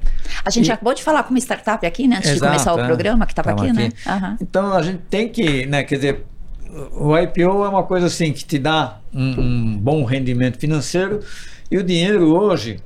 [0.45, 0.73] A gente e...
[0.73, 2.17] acabou de falar com uma startup aqui, né?
[2.17, 2.87] Antes Exato, de começar o é.
[2.87, 3.91] programa, que estava aqui, aqui, né?
[4.07, 4.37] Uhum.
[4.41, 6.25] Então, a gente tem que, né, quer dizer,
[6.93, 11.21] o IPO é uma coisa assim que te dá um, um bom rendimento financeiro
[11.71, 12.81] e o dinheiro hoje,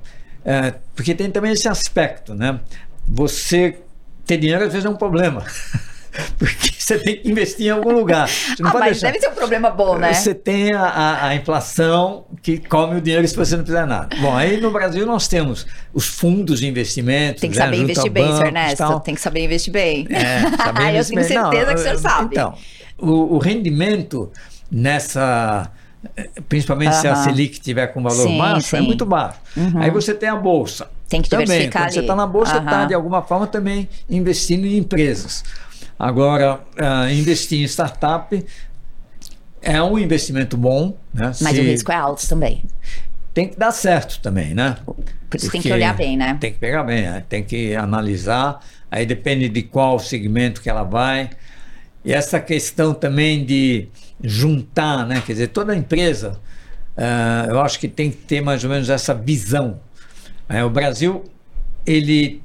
[0.45, 2.61] é, porque tem também esse aspecto, né?
[3.07, 3.79] Você
[4.25, 5.45] ter dinheiro às vezes é um problema.
[6.39, 8.29] porque você tem que investir em algum lugar.
[8.29, 9.07] ah, mas deixar.
[9.09, 10.13] deve ser um problema bom, né?
[10.13, 14.17] Você tem a, a, a, inflação que come o dinheiro se você não fizer nada.
[14.17, 17.41] Bom, aí no Brasil nós temos os fundos de investimento.
[17.41, 19.01] Tem que né, saber investir bem, senhor Ernesto.
[19.01, 20.07] Tem que saber investir bem.
[20.11, 22.29] É, saber investir Eu tenho certeza não, que o senhor sabe.
[22.33, 22.55] Então,
[23.01, 24.31] o, o rendimento
[24.71, 25.71] nessa
[26.49, 28.87] principalmente se a Selic tiver com valor sim, baixo, é sim.
[28.87, 29.39] muito baixo.
[29.57, 29.83] Uhum.
[29.83, 30.89] Aí você tem a bolsa.
[31.09, 31.45] Tem que também.
[31.45, 32.65] diversificar Quando você está na bolsa, Uhum.
[32.65, 35.45] está de alguma forma também investindo em empresas.
[35.99, 38.43] Agora, uh, investir em startup
[39.61, 40.97] é um investimento bom.
[41.13, 41.27] Né?
[41.27, 42.65] Mas Se- o risco é alto também.
[43.35, 44.77] tem que dar certo também, né?
[45.29, 46.37] Por isso tem que olhar bem, né?
[46.41, 47.23] Tem que pegar bem, né?
[47.29, 48.61] tem que analisar.
[48.91, 51.29] Aí depende de qual segmento que ela vai.
[52.05, 53.89] E essa questão também de
[54.23, 55.23] juntar, né?
[55.25, 56.41] Quer dizer, toda empresa,
[56.97, 59.81] ah, eu acho que tem que ter mais ou menos essa visão.
[60.49, 61.25] É, o Brasil,
[61.87, 62.43] ele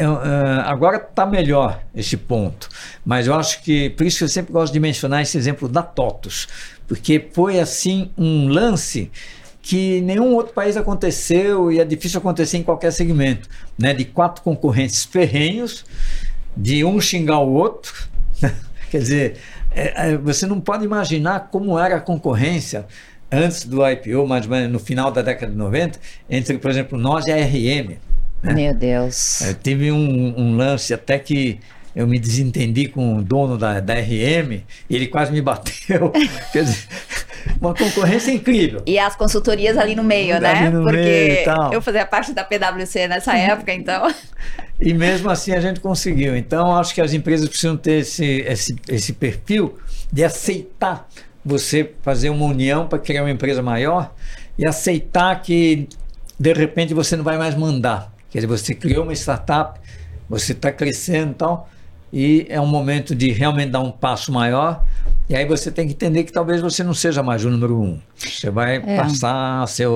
[0.00, 2.68] ah, agora está melhor esse ponto,
[3.04, 5.82] mas eu acho que por isso que eu sempre gosto de mencionar esse exemplo da
[5.82, 6.46] TOTUS,
[6.86, 9.10] porque foi assim um lance
[9.62, 13.92] que nenhum outro país aconteceu e é difícil acontecer em qualquer segmento, né?
[13.92, 15.84] De quatro concorrentes ferrenhos,
[16.56, 18.08] de um xingar o outro,
[18.90, 19.36] quer dizer,
[19.70, 22.86] é, é, você não pode imaginar como era a concorrência
[23.30, 25.98] antes do IPO, mais ou menos no final da década de 90,
[26.28, 27.96] entre, por exemplo, nós e a RM.
[28.42, 28.54] né?
[28.54, 29.42] Meu Deus.
[29.42, 31.60] É, teve um, um lance até que
[31.94, 36.12] eu me desentendi com o dono da, da RM ele quase me bateu.
[36.52, 36.86] Quer dizer,
[37.60, 38.82] uma concorrência incrível.
[38.86, 40.70] E as consultorias ali no meio, Ali né?
[40.70, 41.72] no Porque meio e tal.
[41.72, 44.12] eu fazia parte da PwC nessa época, então.
[44.80, 46.36] E mesmo assim a gente conseguiu.
[46.36, 49.76] Então acho que as empresas precisam ter esse, esse, esse perfil
[50.12, 51.08] de aceitar
[51.44, 54.14] você fazer uma união para criar uma empresa maior
[54.56, 55.88] e aceitar que
[56.38, 58.12] de repente você não vai mais mandar.
[58.30, 59.80] Quer dizer, você criou uma startup,
[60.28, 61.70] você está crescendo e tal,
[62.12, 64.84] e é um momento de realmente dar um passo maior.
[65.28, 68.00] E aí você tem que entender que talvez você não seja mais o número um.
[68.16, 68.96] Você vai É.
[68.96, 69.88] passar a ser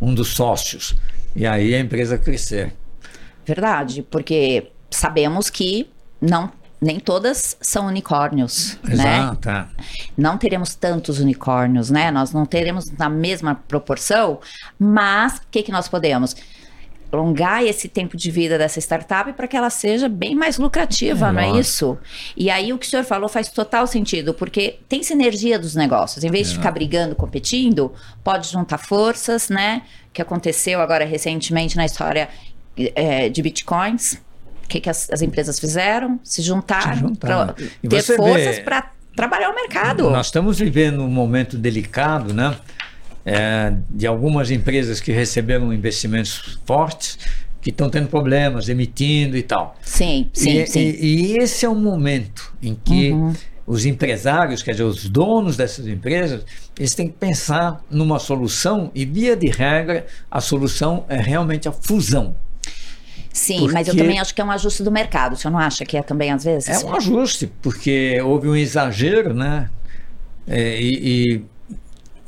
[0.00, 0.94] um dos sócios.
[1.34, 2.74] E aí a empresa crescer.
[3.46, 5.88] Verdade, porque sabemos que
[6.20, 6.50] não
[6.82, 8.94] nem todas são unicórnios, né?
[9.18, 9.50] Exato.
[9.50, 9.66] é.
[10.16, 12.10] Não teremos tantos unicórnios, né?
[12.10, 14.40] Nós não teremos na mesma proporção,
[14.78, 16.34] mas o que, que nós podemos?
[17.12, 21.32] Alongar esse tempo de vida dessa startup para que ela seja bem mais lucrativa, É,
[21.32, 21.60] não é lógico.
[21.60, 21.98] isso?
[22.36, 26.22] E aí o que o senhor falou faz total sentido, porque tem sinergia dos negócios.
[26.24, 26.56] Em vez de É.
[26.58, 27.92] ficar brigando, competindo,
[28.22, 29.82] pode juntar forças, né?
[30.12, 32.28] Que aconteceu agora recentemente na história
[32.94, 34.14] é, de bitcoins.
[34.64, 36.20] O que, que as, as empresas fizeram?
[36.22, 37.54] Se juntaram para
[37.88, 40.08] ter forças vê- para trabalhar o mercado.
[40.10, 42.56] Nós estamos vivendo um momento delicado, né?
[43.24, 47.18] É, de algumas empresas que receberam investimentos fortes,
[47.60, 49.76] que estão tendo problemas, emitindo e tal.
[49.82, 50.80] Sim, sim, e, sim.
[50.80, 53.34] e- e esse é um momento em que Uhum.
[53.66, 56.42] os empresários, quer dizer, os donos dessas empresas,
[56.78, 61.72] eles têm que pensar numa solução e, via de regra, a solução é realmente a
[61.72, 62.34] fusão.
[63.32, 65.34] Sim, mas eu Porque- também acho que é um ajuste do mercado.
[65.34, 66.68] O senhor não acha que é também às vezes?
[66.68, 69.68] É um ajuste, porque houve um exagero, né?
[70.48, 71.44] É, e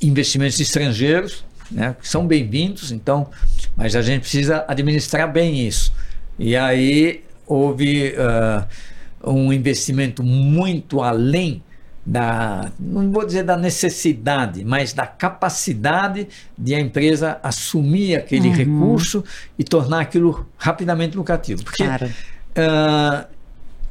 [0.03, 1.97] investimentos estrangeiros, né?
[2.01, 3.29] Que são bem-vindos, então,
[3.77, 5.93] mas a gente precisa administrar bem isso.
[6.39, 11.63] E aí houve uh, um investimento muito além
[12.05, 16.27] da, não vou dizer da necessidade, mas da capacidade
[16.59, 18.55] de a empresa assumir aquele uhum.
[18.55, 19.25] recurso
[19.59, 21.63] e tornar aquilo rapidamente lucrativo.
[21.63, 22.07] Porque claro.
[22.07, 23.27] uh,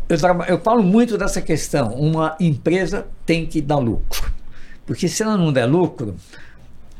[0.09, 1.93] eu, eu falo muito dessa questão.
[1.93, 4.40] Uma empresa tem que dar lucro.
[4.91, 6.17] Porque se ela não der lucro,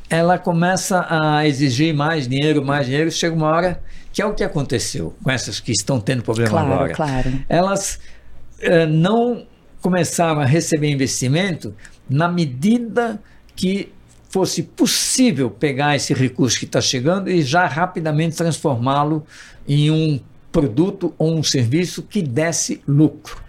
[0.10, 4.46] ela começa a exigir mais dinheiro, mais dinheiro, chega uma hora que é o que
[4.46, 6.94] aconteceu com essas que estão tendo problema claro, agora.
[6.94, 7.46] Claro.
[7.50, 8.00] Elas
[8.60, 9.46] uh, não
[9.82, 11.76] começaram a receber investimento
[12.10, 13.22] na medida
[13.58, 13.92] que
[14.30, 19.28] fosse possível pegar esse recurso que está chegando e já rapidamente transformá-lo
[19.68, 20.18] em um
[20.50, 23.44] produto ou um serviço que desse lucro.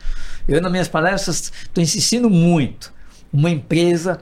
[0.48, 2.92] Eu, nas minhas palestras, estou insistindo muito.
[3.32, 4.20] Uma empresa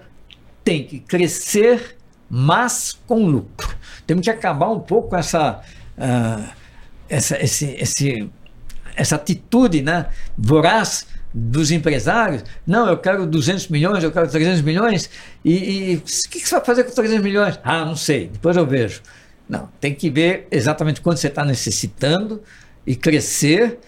[0.70, 1.96] tem que crescer,
[2.30, 3.76] mas com lucro.
[4.06, 5.60] Temos que acabar um pouco essa,
[5.98, 6.48] uh,
[7.08, 8.30] essa, esse, esse,
[8.94, 10.06] essa atitude né,
[10.38, 15.10] voraz dos empresários, não, eu quero 200 milhões, eu quero 300 milhões,
[15.44, 17.58] e, o que, que você vai fazer com 300 milhões?
[17.64, 19.00] Ah, não sei, depois eu vejo.
[19.48, 22.42] Não, tem que ver exatamente quanto você está necessitando
[22.86, 23.80] e crescer,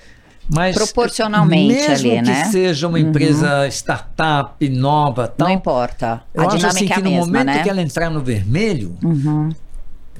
[0.48, 2.44] mas proporcionalmente mesmo ali, que né?
[2.46, 3.68] seja uma empresa uhum.
[3.68, 6.22] startup nova, tal, não importa.
[6.36, 7.62] A eu dinâmica acho assim, que é a no mesma, momento né?
[7.62, 9.50] que ela entrar no vermelho, uhum.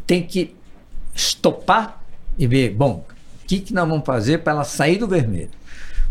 [0.07, 0.55] tem que
[1.15, 2.03] estopar
[2.39, 3.05] e ver, bom,
[3.43, 5.51] o que, que nós vamos fazer para ela sair do vermelho?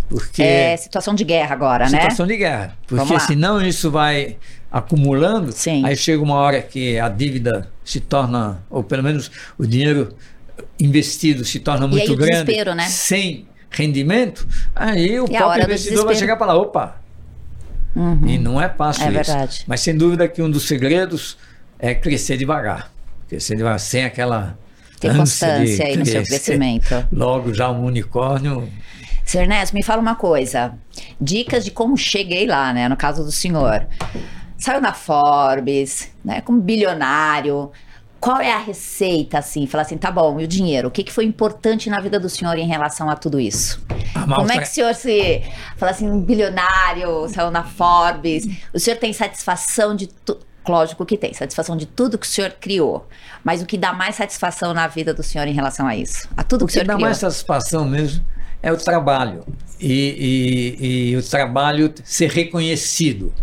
[0.09, 2.01] Porque é situação de guerra agora, situação né?
[2.01, 2.77] Situação de guerra.
[2.85, 4.35] Porque senão isso vai
[4.69, 5.85] acumulando, Sim.
[5.85, 10.13] aí chega uma hora que a dívida se torna, ou pelo menos o dinheiro
[10.79, 12.87] investido se torna muito grande, né?
[12.87, 16.97] sem rendimento, aí o e próprio investidor vai chegar e falar, opa,
[17.95, 18.27] uhum.
[18.27, 19.31] e não é fácil é isso.
[19.31, 19.63] Verdade.
[19.65, 21.37] Mas sem dúvida que um dos segredos
[21.79, 22.91] é crescer devagar,
[23.27, 24.57] crescer devagar, sem aquela
[24.99, 27.07] ter constância aí no seu crescimento.
[27.11, 28.69] Logo já um unicórnio
[29.25, 29.43] Sr.
[29.43, 30.73] Ernesto, me fala uma coisa.
[31.19, 32.89] Dicas de como cheguei lá, né?
[32.89, 33.87] No caso do senhor.
[34.57, 36.41] Saiu na Forbes, né?
[36.41, 37.71] Como bilionário.
[38.21, 39.65] Qual é a receita, assim?
[39.65, 40.89] Fala assim, tá bom, e o dinheiro?
[40.89, 43.83] O que, que foi importante na vida do senhor em relação a tudo isso?
[44.13, 45.41] Ah, Como é que o senhor se...
[45.75, 48.47] Fala assim, um bilionário, saiu na Forbes.
[48.71, 50.39] O senhor tem satisfação de tudo?
[50.67, 53.07] Lógico que tem, satisfação de tudo que o senhor criou.
[53.43, 56.29] Mas o que dá mais satisfação na vida do senhor em relação a isso?
[56.37, 56.97] A tudo o que, que o senhor criou?
[56.97, 58.23] O que dá mais satisfação mesmo
[58.61, 59.43] é o trabalho.
[59.79, 63.33] E, e, e, o trabalho ser reconhecido.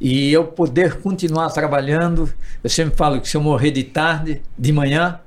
[0.00, 2.32] E eu poder continuar trabalhando.
[2.62, 5.20] Eu sempre falo que se eu morrer de tarde, de manhã,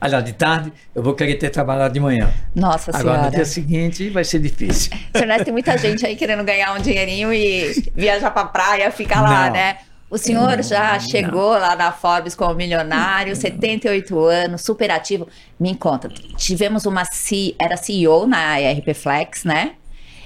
[0.00, 2.30] aliás, de tarde, eu vou querer ter trabalhado de manhã.
[2.54, 3.22] Nossa Agora, Senhora.
[3.30, 4.92] no dia seguinte, vai ser difícil.
[5.16, 9.46] Senhor, tem muita gente aí querendo ganhar um dinheirinho e viajar pra praia, ficar lá,
[9.46, 9.52] Não.
[9.52, 9.78] né?
[10.10, 15.28] O senhor já chegou lá na Forbes como milionário, 78 anos, super ativo.
[15.60, 19.72] Me conta, tivemos uma C, era CEO na ERP Flex, né?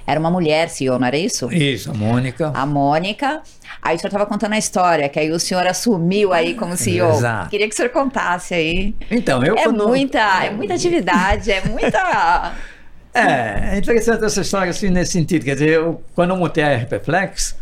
[0.07, 1.53] Era uma mulher CEO, não era isso?
[1.53, 2.51] Isso, a Mônica.
[2.55, 3.43] A Mônica.
[3.81, 7.11] Aí o senhor estava contando a história, que aí o senhor assumiu aí como CEO.
[7.11, 7.51] Exato.
[7.51, 8.95] Queria que o senhor contasse aí.
[9.11, 9.87] Então, eu é quando...
[9.87, 12.53] muita, é muita atividade, é muita.
[13.15, 15.45] é, é interessante essa história assim nesse sentido.
[15.45, 17.57] Quer dizer, eu, quando eu montei a RP Flex,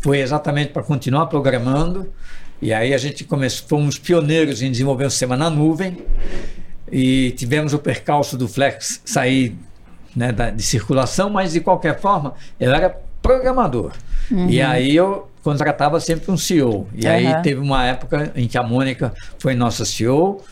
[0.00, 2.12] foi exatamente para continuar programando.
[2.60, 5.98] E aí a gente começou, fomos pioneiros em desenvolver um sistema na nuvem
[6.90, 9.56] e tivemos o percalço do Flex sair
[10.14, 13.92] né, da, de circulação, mas de qualquer forma eu era programador.
[14.30, 14.48] Uhum.
[14.48, 16.88] E aí eu contratava sempre um CEO.
[16.94, 17.12] E uhum.
[17.12, 20.42] aí teve uma época em que a Mônica foi nossa CEO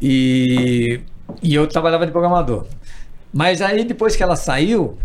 [0.00, 1.00] e,
[1.42, 2.66] e eu trabalhava de programador.
[3.32, 4.98] Mas aí depois que ela saiu,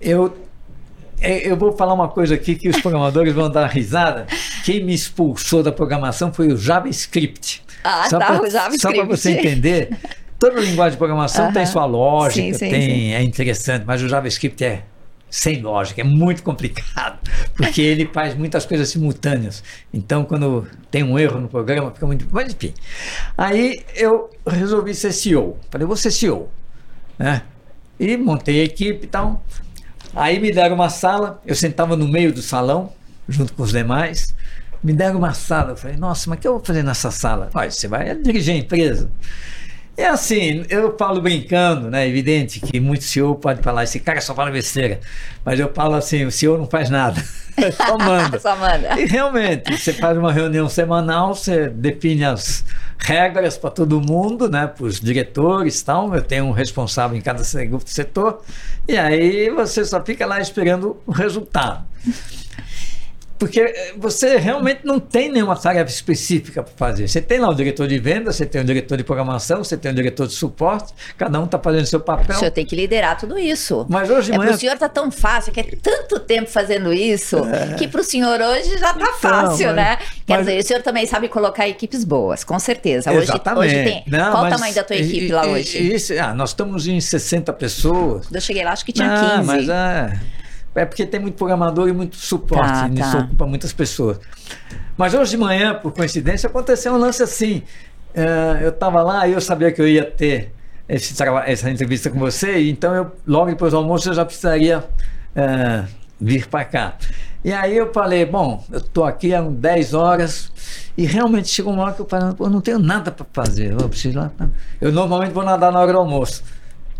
[0.00, 0.34] eu
[1.22, 4.26] é, eu vou falar uma coisa aqui que os programadores vão dar risada.
[4.64, 7.62] Quem me expulsou da programação foi o JavaScript.
[7.84, 8.82] Ah, só tá, pra, o JavaScript.
[8.82, 9.96] Só para você entender,
[10.42, 11.54] toda linguagem de programação uh -huh.
[11.54, 13.12] tem sua lógica, sim, sim, tem, sim.
[13.12, 14.82] é interessante, mas o JavaScript é
[15.30, 17.20] sem lógica, é muito complicado,
[17.56, 19.62] porque ele faz muitas coisas simultâneas.
[19.94, 22.26] Então, quando tem um erro no programa, fica muito.
[22.30, 22.74] Mas enfim.
[23.38, 25.56] Aí eu resolvi ser CEO.
[25.70, 26.50] Falei, vou ser CEO.
[27.18, 27.42] Né?
[27.98, 29.42] E montei a equipe e tal.
[30.14, 32.92] Aí me deram uma sala, eu sentava no meio do salão,
[33.28, 34.34] junto com os demais.
[34.82, 37.48] Me deram uma sala, eu falei, nossa, mas o que eu vou fazer nessa sala?
[37.54, 39.08] Olha, você vai dirigir a empresa.
[39.94, 42.08] É assim, eu falo brincando, né?
[42.08, 45.00] Evidente que muito CEO pode falar, esse cara só fala besteira.
[45.44, 47.22] Mas eu falo assim, o CEO não faz nada.
[47.76, 48.38] só manda.
[48.40, 48.98] só manda.
[48.98, 52.64] E realmente, você faz uma reunião semanal, você define as
[52.98, 54.66] regras para todo mundo, né?
[54.66, 56.14] Para os diretores e tal.
[56.14, 58.40] Eu tenho um responsável em cada setor.
[58.88, 61.84] E aí você só fica lá esperando o resultado.
[63.42, 67.08] Porque eh, você realmente não tem nenhuma tarefa específica para fazer.
[67.08, 69.90] Você tem lá o diretor de venda, você tem o diretor de programação, você tem
[69.90, 72.36] o diretor de suporte, cada um está fazendo seu papel.
[72.36, 73.84] O senhor tem que liderar tudo isso.
[73.88, 74.52] Mas hoje é manhã...
[74.52, 77.74] o senhor está tão fácil, que é tanto tempo fazendo isso, é.
[77.74, 79.98] que para o senhor hoje já está então, fácil, mas, né?
[80.24, 80.46] Quer mas...
[80.46, 83.10] dizer, o senhor também sabe colocar equipes boas, com certeza.
[83.10, 83.74] Hoje, Exatamente.
[83.74, 84.04] Hoje tem...
[84.06, 85.78] Não, Qual o tamanho da tua equipe e, lá hoje?
[85.78, 88.28] Isso, ah, nós estamos em 60 pessoas.
[88.32, 89.46] Eu cheguei lá, acho que tinha não, 15.
[89.48, 90.20] Mas é...
[90.74, 92.94] É porque tem muito programador e muito suporte, tá, tá.
[92.94, 94.18] isso ocupa muitas pessoas.
[94.96, 97.62] Mas hoje de manhã, por coincidência, aconteceu um lance assim.
[98.14, 100.52] Uh, eu estava lá e eu sabia que eu ia ter
[100.88, 101.14] esse,
[101.46, 105.86] essa entrevista com você, então eu, logo depois do almoço eu já precisaria uh,
[106.20, 106.94] vir para cá.
[107.44, 110.52] E aí eu falei, bom, eu estou aqui há 10 horas
[110.96, 113.88] e realmente chegou uma hora que eu falei, eu não tenho nada para fazer, eu
[113.88, 114.30] preciso lá.
[114.80, 116.42] Eu normalmente vou nadar na hora do almoço.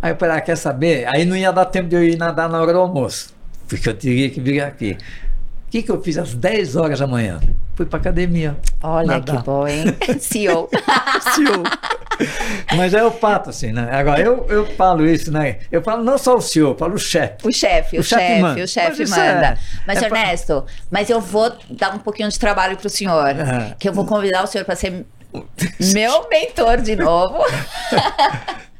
[0.01, 1.07] Aí eu falei, ah, quer saber?
[1.15, 3.95] Aí não ia dar tempo de eu ir nadar na hora do almoço porque eu
[3.95, 4.97] teria que vir aqui.
[5.67, 7.41] O que, que eu fiz às 10 horas da manhã?
[7.75, 8.57] Fui para academia.
[8.83, 9.39] Olha nadar.
[9.39, 9.85] que bom, hein?
[10.21, 10.69] CEO.
[11.35, 11.63] CEO.
[12.77, 13.89] Mas é o fato, assim, né?
[13.91, 15.59] Agora, eu, eu falo isso, né?
[15.71, 17.49] Eu falo não só o CEO, eu falo o chefe.
[17.49, 19.47] O chefe, o, chefe, o chefe manda.
[19.47, 20.75] É, mas, é Ernesto, pra...
[20.91, 23.75] mas eu vou dar um pouquinho de trabalho para o senhor, é.
[23.79, 25.07] que eu vou convidar o senhor para ser
[25.95, 27.39] meu mentor de novo.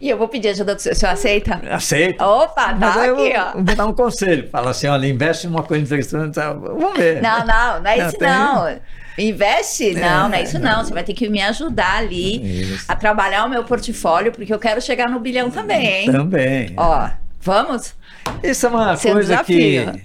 [0.00, 0.94] E eu vou pedir ajuda do senhor.
[0.94, 1.60] O senhor aceita?
[1.70, 2.26] Aceita.
[2.26, 3.52] Opa, tá aqui, ó.
[3.52, 4.48] Vou dar um conselho.
[4.48, 6.34] Fala assim, olha, investe em uma coisa interessante.
[6.34, 6.52] Tá?
[6.54, 7.20] Vamos ver.
[7.20, 8.64] Não, não, não é isso não.
[8.64, 8.80] não.
[9.18, 9.92] Investe?
[9.92, 10.82] Não, é, não é isso não.
[10.82, 12.84] Você vai ter que me ajudar ali isso.
[12.88, 16.12] a trabalhar o meu portfólio, porque eu quero chegar no bilhão também, hein?
[16.12, 16.72] Também.
[16.78, 17.10] Ó,
[17.40, 17.94] vamos?
[18.42, 19.92] Isso é uma Seu coisa desafio.
[19.92, 20.02] que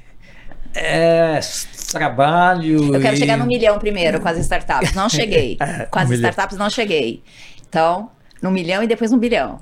[0.74, 1.40] é
[1.92, 2.96] trabalho.
[2.96, 3.20] Eu quero e...
[3.20, 4.94] chegar no milhão primeiro com as startups.
[4.94, 5.58] Não cheguei.
[5.60, 7.24] É, com as um startups não cheguei.
[7.70, 8.10] Então,
[8.42, 9.60] no milhão e depois no bilhão.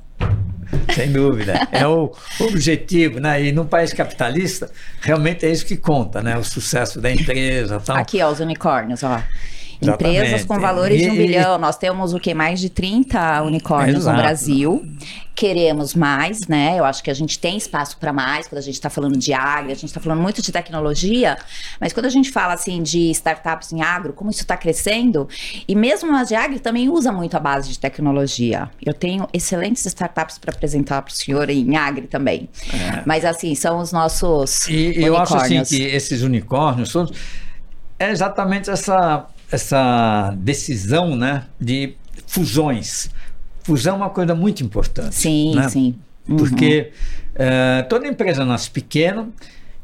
[0.93, 1.67] Sem dúvida.
[1.71, 3.43] É o objetivo, né?
[3.43, 4.71] E num país capitalista,
[5.01, 6.37] realmente é isso que conta, né?
[6.37, 7.79] O sucesso da empresa.
[7.79, 7.97] Tal.
[7.97, 9.21] Aqui, ó, os unicórnios, ó.
[9.83, 10.17] Exatamente.
[10.17, 11.57] Empresas com valores e, de um bilhão.
[11.57, 12.33] Nós temos o que?
[12.33, 14.17] Mais de 30 unicórnios Exato.
[14.17, 14.87] no Brasil.
[15.35, 16.77] Queremos mais, né?
[16.77, 19.33] Eu acho que a gente tem espaço para mais quando a gente está falando de
[19.33, 21.37] agro, a gente está falando muito de tecnologia,
[21.81, 25.27] mas quando a gente fala assim de startups em agro, como isso está crescendo,
[25.67, 28.69] e mesmo as de agro também usa muito a base de tecnologia.
[28.85, 32.47] Eu tenho excelentes startups para apresentar para o senhor em agro também.
[32.71, 33.01] É.
[33.03, 34.67] Mas assim, são os nossos.
[34.67, 37.07] E eu acho assim que esses unicórnios são
[38.03, 41.95] é exatamente essa essa decisão né, de
[42.25, 43.11] fusões.
[43.63, 45.13] Fusão é uma coisa muito importante.
[45.13, 45.69] Sim, né?
[45.69, 45.95] sim.
[46.27, 46.37] Uhum.
[46.37, 46.91] Porque
[47.35, 49.29] uh, toda empresa nasce pequena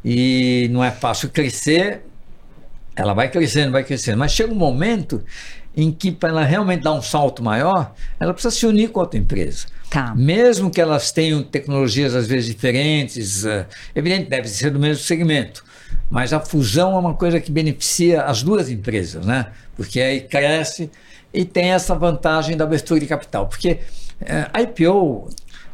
[0.03, 2.01] e não é fácil crescer.
[2.95, 4.17] Ela vai crescendo, vai crescendo.
[4.17, 5.23] Mas chega um momento
[5.77, 9.19] em que, para ela realmente dar um salto maior, ela precisa se unir com outra
[9.19, 9.67] empresa.
[9.89, 10.15] Tá.
[10.15, 13.65] Mesmo que elas tenham tecnologias às vezes diferentes, uh,
[13.95, 15.63] evidente, deve ser do mesmo segmento.
[16.09, 19.47] Mas a fusão é uma coisa que beneficia as duas empresas, né?
[19.75, 20.89] Porque aí cresce
[21.33, 23.47] e tem essa vantagem da abertura de capital.
[23.47, 23.79] Porque
[24.21, 25.29] é, IPO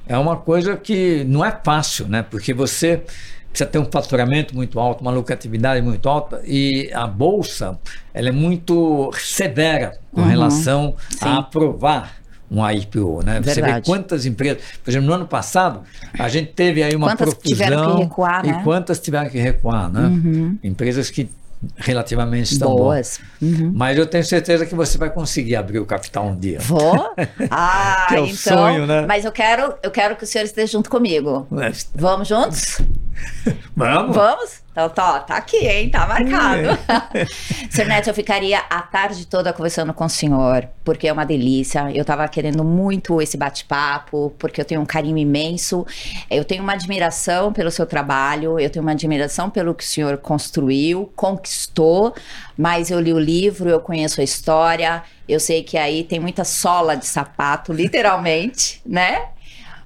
[0.06, 2.24] é uma coisa que não é fácil, né?
[2.24, 3.02] Porque você
[3.50, 7.80] precisa ter um faturamento muito alto, uma lucratividade muito alta e a bolsa
[8.14, 11.20] ela é muito severa com uhum, relação sim.
[11.22, 12.18] a aprovar
[12.50, 13.34] um IPO, né?
[13.40, 13.54] Verdade.
[13.54, 15.82] Você vê quantas empresas, por exemplo, no ano passado
[16.18, 18.58] a gente teve aí uma quantas profusão tiveram que recuar, né?
[18.60, 20.08] e quantas tiveram que recuar, né?
[20.08, 20.58] Uhum.
[20.64, 21.30] Empresas que
[21.76, 23.20] relativamente estão boas.
[23.42, 23.72] Uhum.
[23.74, 26.60] Mas eu tenho certeza que você vai conseguir abrir o capital um dia.
[26.60, 27.14] Vou?
[27.50, 28.36] Ah, é então.
[28.36, 29.06] Sonho, né?
[29.08, 31.48] Mas eu quero, eu quero que o senhor esteja junto comigo.
[31.94, 32.82] Vamos juntos?
[33.76, 34.16] Vamos?
[34.16, 34.66] Vamos?
[34.72, 35.90] Então, tá, tá aqui, hein?
[35.90, 36.78] Tá marcado.
[37.72, 41.90] Senhor Neto, eu ficaria a tarde toda conversando com o senhor, porque é uma delícia.
[41.94, 45.86] Eu tava querendo muito esse bate-papo, porque eu tenho um carinho imenso.
[46.30, 50.18] Eu tenho uma admiração pelo seu trabalho, eu tenho uma admiração pelo que o senhor
[50.18, 52.14] construiu, conquistou,
[52.58, 56.44] mas eu li o livro, eu conheço a história, eu sei que aí tem muita
[56.44, 59.30] sola de sapato, literalmente, né?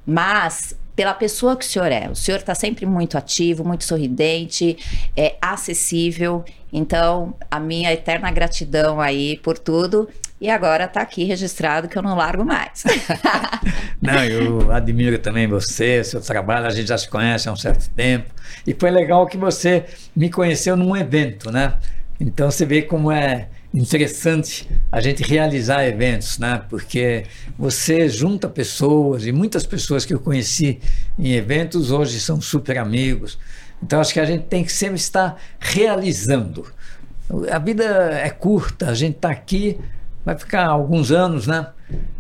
[0.04, 2.10] Mas pela pessoa que o senhor é.
[2.10, 4.78] O senhor está sempre muito ativo, muito sorridente,
[5.16, 6.44] é acessível.
[6.74, 10.10] Então, a minha eterna gratidão aí por tudo.
[10.42, 12.84] E agora está aqui registrado que eu não largo mais.
[14.02, 17.90] não, eu admiro também você, seu trabalho, a gente já se conhece há um certo
[17.92, 18.34] tempo.
[18.68, 21.78] E foi legal que você me conheceu num evento, né?
[22.20, 26.62] Então você vê como é interessante a gente realizar eventos, né?
[26.70, 27.26] Porque
[27.58, 30.80] você junta pessoas e muitas pessoas que eu conheci
[31.18, 33.38] em eventos hoje são super amigos.
[33.82, 36.66] Então acho que a gente tem que sempre estar realizando.
[37.52, 39.80] A vida é curta, a gente está aqui,
[40.26, 41.68] vai ficar alguns anos, né?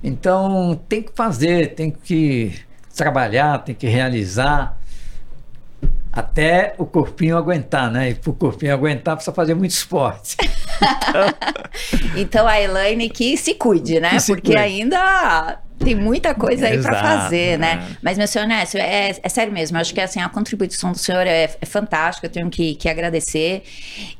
[0.03, 2.53] Então tem que fazer, tem que
[2.95, 4.78] trabalhar, tem que realizar.
[6.12, 8.10] Até o corpinho aguentar, né?
[8.10, 10.38] E para o corpinho aguentar precisa fazer muito esporte.
[12.16, 14.18] então a Elaine que se cuide, né?
[14.20, 14.57] Se Porque cuide.
[14.60, 17.88] ainda tem muita coisa aí para fazer, né?
[17.91, 17.97] É.
[18.01, 19.78] Mas, meu senhor Nécio, é, é, sério mesmo.
[19.78, 22.28] Eu acho que assim, a contribuição do senhor é, é fantástica.
[22.28, 23.64] Eu tenho que, que agradecer.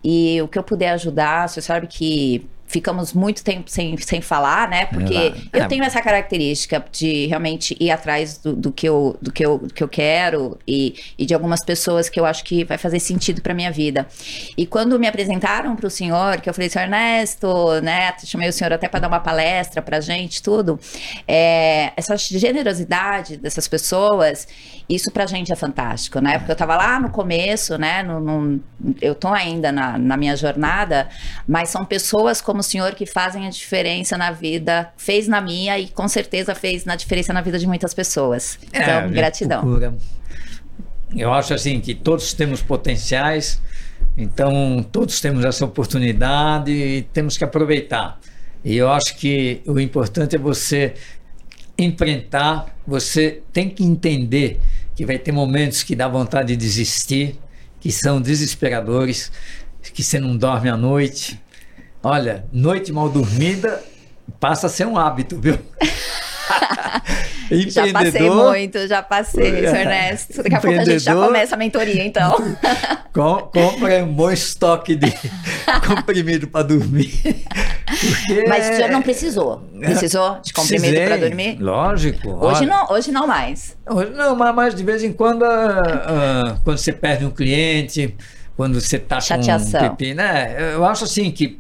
[0.04, 4.70] E o que eu puder ajudar, você sabe que ficamos muito tempo sem, sem falar,
[4.70, 4.86] né?
[4.86, 5.49] Porque Exato.
[5.51, 5.67] eu é.
[5.67, 9.74] tenho essa característica de realmente ir atrás do, do, que, eu, do, que, eu, do
[9.74, 13.41] que eu quero e, e de algumas pessoas que eu acho que vai fazer sentido
[13.41, 14.07] para minha vida.
[14.55, 18.13] E quando me apresentaram para o senhor, que eu falei, senhor Ernesto, né?
[18.24, 20.80] Chamei o senhor até para dar uma palestra para gente, tudo.
[21.28, 24.47] É, essa generosidade dessas pessoas,
[24.88, 26.38] isso para gente é fantástico, né?
[26.38, 28.03] Porque eu estava lá no começo, né?
[28.03, 28.59] No, no,
[29.01, 31.09] eu estou ainda na, na minha jornada,
[31.47, 35.39] mas são pessoas como como o senhor que fazem a diferença na vida, fez na
[35.39, 38.60] minha e com certeza fez na diferença na vida de muitas pessoas.
[38.74, 39.62] É, então, é, gratidão.
[39.62, 39.95] Procura.
[41.16, 43.62] Eu acho assim que todos temos potenciais,
[44.18, 48.20] então todos temos essa oportunidade e temos que aproveitar.
[48.64, 50.93] E eu acho que o importante é você
[51.78, 54.60] enfrentar, você tem que entender
[54.95, 57.39] que vai ter momentos que dá vontade de desistir,
[57.80, 59.32] que são desesperadores,
[59.93, 61.39] que você não dorme à noite,
[62.02, 63.84] Olha, noite mal dormida
[64.39, 65.60] passa a ser um hábito, viu?
[67.68, 70.41] já passei muito, já passei, é, Ernesto.
[70.41, 72.38] Daqui a pouco a gente já começa a mentoria, então.
[73.12, 75.12] Com, compra um bom estoque de
[75.86, 77.12] comprimido para dormir.
[78.47, 79.68] Mas o senhor não precisou?
[79.78, 81.58] Precisou de comprimido para dormir?
[81.60, 82.30] Lógico.
[82.30, 83.76] Hoje não, hoje não mais.
[83.89, 88.16] Hoje não, mas de vez em quando, uh, uh, quando você perde um cliente,
[88.56, 90.74] quando você está com um pipi, né?
[90.76, 91.60] Eu acho assim que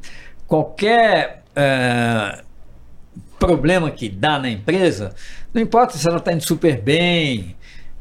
[0.49, 2.41] qualquer é,
[3.37, 5.13] problema que dá na empresa,
[5.53, 7.55] não importa se ela está indo super bem,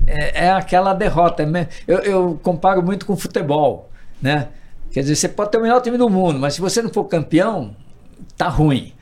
[0.07, 1.42] é, é aquela derrota.
[1.42, 3.90] É eu, eu, comparo muito com futebol,
[4.20, 4.49] né?
[4.90, 7.05] Quer dizer, você pode ter o melhor time do mundo, mas se você não for
[7.05, 7.76] campeão,
[8.36, 8.94] tá ruim.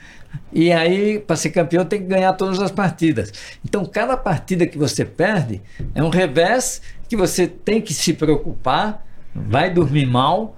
[0.52, 3.32] E aí, para ser campeão, tem que ganhar todas as partidas.
[3.64, 5.62] Então, cada partida que você perde
[5.94, 10.55] é um revés que você tem que se preocupar, vai dormir mal,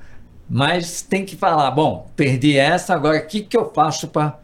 [0.49, 4.39] mas tem que falar, bom, perdi essa, agora o que, que eu faço para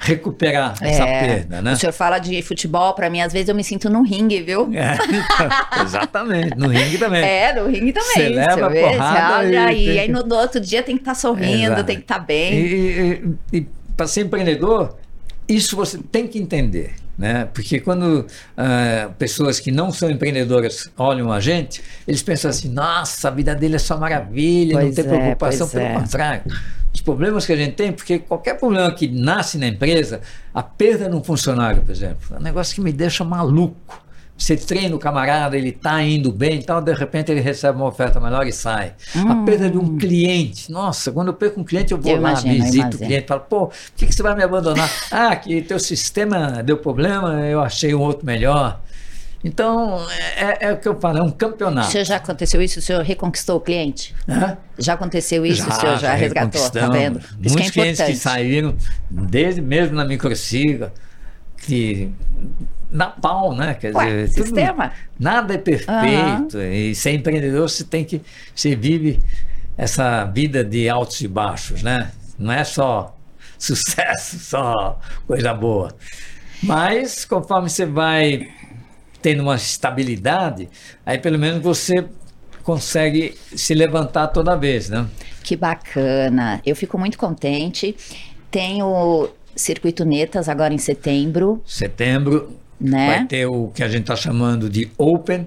[0.00, 1.72] recuperar é, essa perda, né?
[1.74, 4.68] O senhor fala de futebol, para mim, às vezes eu me sinto no ringue, viu?
[4.74, 7.24] É, então, exatamente, no ringue também.
[7.24, 8.12] É, no ringue também.
[8.14, 9.98] Você leva a porrada e, aí, que...
[10.00, 11.84] aí no, no, outro dia tem que estar tá sorrindo, Exato.
[11.84, 12.54] tem que estar tá bem.
[12.54, 14.96] E, e, e para ser empreendedor,
[15.48, 16.96] isso você tem que entender.
[17.16, 17.48] Né?
[17.52, 23.28] Porque quando uh, pessoas que não são empreendedoras olham a gente, eles pensam assim: nossa,
[23.28, 25.94] a vida dele é só maravilha, pois não tem é, preocupação, pelo é.
[25.94, 26.42] contrário.
[26.92, 30.20] Os problemas que a gente tem, porque qualquer problema que nasce na empresa,
[30.52, 34.03] a perda de um funcionário, por exemplo, é um negócio que me deixa maluco.
[34.36, 38.18] Você treina o camarada, ele está indo bem, então de repente ele recebe uma oferta
[38.18, 38.94] melhor e sai.
[39.14, 39.30] Hum.
[39.30, 40.70] A perda de um cliente.
[40.72, 43.40] Nossa, quando eu perco um cliente, eu vou eu lá, imagino, visito o cliente, falo,
[43.42, 44.90] pô, por que, que você vai me abandonar?
[45.10, 48.80] ah, que teu sistema deu problema, eu achei um outro melhor.
[49.44, 50.00] Então,
[50.36, 51.88] é, é, o que eu falo, é um campeonato.
[51.88, 52.78] O senhor já aconteceu isso?
[52.78, 54.14] O senhor reconquistou o cliente?
[54.26, 54.56] Hã?
[54.78, 55.62] Já aconteceu isso?
[55.62, 56.70] Já, o senhor já, já resgatou?
[56.70, 57.20] Tá vendo?
[57.36, 58.74] Muitos que é clientes que saíram,
[59.10, 60.92] desde mesmo na microsiga,
[61.58, 62.10] que
[62.94, 63.74] na pau, né?
[63.74, 64.88] Quer Ué, dizer, sistema.
[64.88, 66.56] Tudo, nada é perfeito.
[66.56, 66.72] Uhum.
[66.72, 68.22] E ser empreendedor, você tem que.
[68.54, 69.18] Você vive
[69.76, 72.12] essa vida de altos e baixos, né?
[72.38, 73.16] Não é só
[73.58, 75.92] sucesso, só coisa boa.
[76.62, 78.48] Mas conforme você vai
[79.20, 80.68] tendo uma estabilidade,
[81.04, 82.06] aí pelo menos você
[82.62, 85.06] consegue se levantar toda vez, né?
[85.42, 86.62] Que bacana.
[86.64, 87.96] Eu fico muito contente.
[88.50, 91.60] Tenho Circuito Netas agora em setembro.
[91.66, 93.06] Setembro, né?
[93.06, 95.46] Vai ter o que a gente está chamando de Open,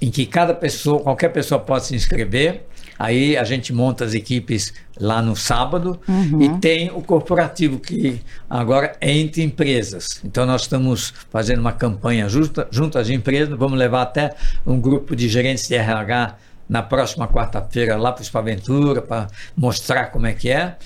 [0.00, 2.66] em que cada pessoa, qualquer pessoa pode se inscrever.
[2.98, 6.42] Aí a gente monta as equipes lá no sábado uhum.
[6.42, 10.20] e tem o corporativo que agora é entre empresas.
[10.24, 14.34] Então nós estamos fazendo uma campanha junto, junto às empresas, vamos levar até
[14.64, 16.36] um grupo de gerentes de RH
[16.68, 19.26] na próxima quarta-feira lá para o Espaventura para
[19.56, 20.76] mostrar como é que é.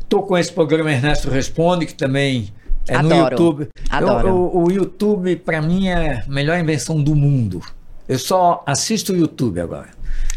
[0.00, 2.52] Estou com esse programa Ernesto Responde, que também
[2.88, 3.14] é Adoro.
[3.14, 3.68] no YouTube.
[3.90, 4.28] Adoro.
[4.28, 7.62] Eu, o, o YouTube, para mim, é a melhor invenção do mundo.
[8.08, 9.88] Eu só assisto o YouTube agora.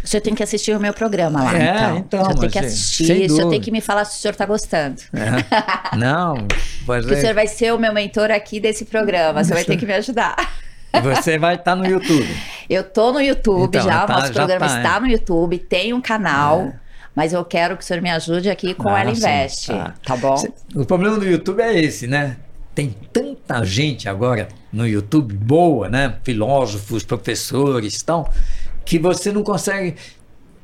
[0.04, 1.98] O senhor tem que assistir o meu programa lá, é, então.
[1.98, 2.22] então.
[2.22, 4.45] O senhor tem que assistir, o senhor tem que me falar se o senhor está
[4.45, 5.02] gostando.
[5.14, 5.95] É.
[5.98, 6.36] Não,
[6.88, 7.18] mas Porque é...
[7.18, 9.93] o senhor vai ser o meu mentor aqui desse programa, você vai ter que me
[9.93, 10.36] ajudar.
[11.04, 12.28] Você vai estar tá no YouTube.
[12.70, 15.00] Eu tô no YouTube então, já, tá, o nosso programa tá, está é.
[15.02, 16.62] no YouTube, tem um canal.
[16.62, 16.87] É
[17.18, 19.95] mas eu quero que o senhor me ajude aqui com ah, ela investe, tá.
[20.05, 20.36] tá bom?
[20.76, 22.38] O problema do YouTube é esse, né?
[22.76, 26.20] Tem tanta gente agora no YouTube boa, né?
[26.24, 28.32] Filósofos, professores, tal,
[28.86, 29.95] que você não consegue.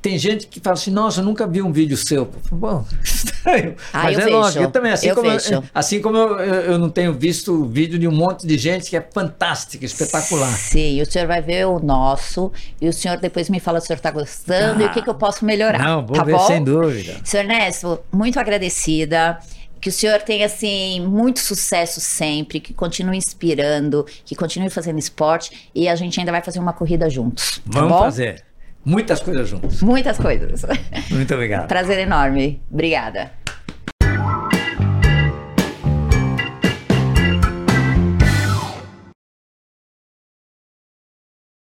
[0.03, 2.29] Tem gente que fala assim, nossa, eu nunca vi um vídeo seu.
[2.51, 3.73] Bom, estranho.
[3.93, 4.37] Ah, Mas é vejo.
[4.37, 7.97] lógico, eu também, assim Eu como, eu, assim como eu, eu, não tenho visto vídeo
[7.97, 10.51] de um monte de gente que é fantástica, espetacular.
[10.57, 12.51] Sim, o senhor vai ver o nosso
[12.81, 15.09] e o senhor depois me fala se o senhor está gostando e o que, que
[15.09, 15.79] eu posso melhorar.
[15.79, 16.47] Não, vou tá ver bom?
[16.47, 17.21] sem dúvida.
[17.23, 19.39] Senhor Ernesto, muito agradecida.
[19.79, 25.69] Que o senhor tenha, assim, muito sucesso sempre, que continue inspirando, que continue fazendo esporte
[25.75, 27.61] e a gente ainda vai fazer uma corrida juntos.
[27.71, 27.99] tá Vamos bom?
[27.99, 28.43] fazer
[28.85, 29.81] muitas coisas juntos.
[29.81, 30.65] Muitas coisas.
[31.09, 31.67] Muito obrigado.
[31.67, 32.61] Prazer enorme.
[32.71, 33.31] Obrigada.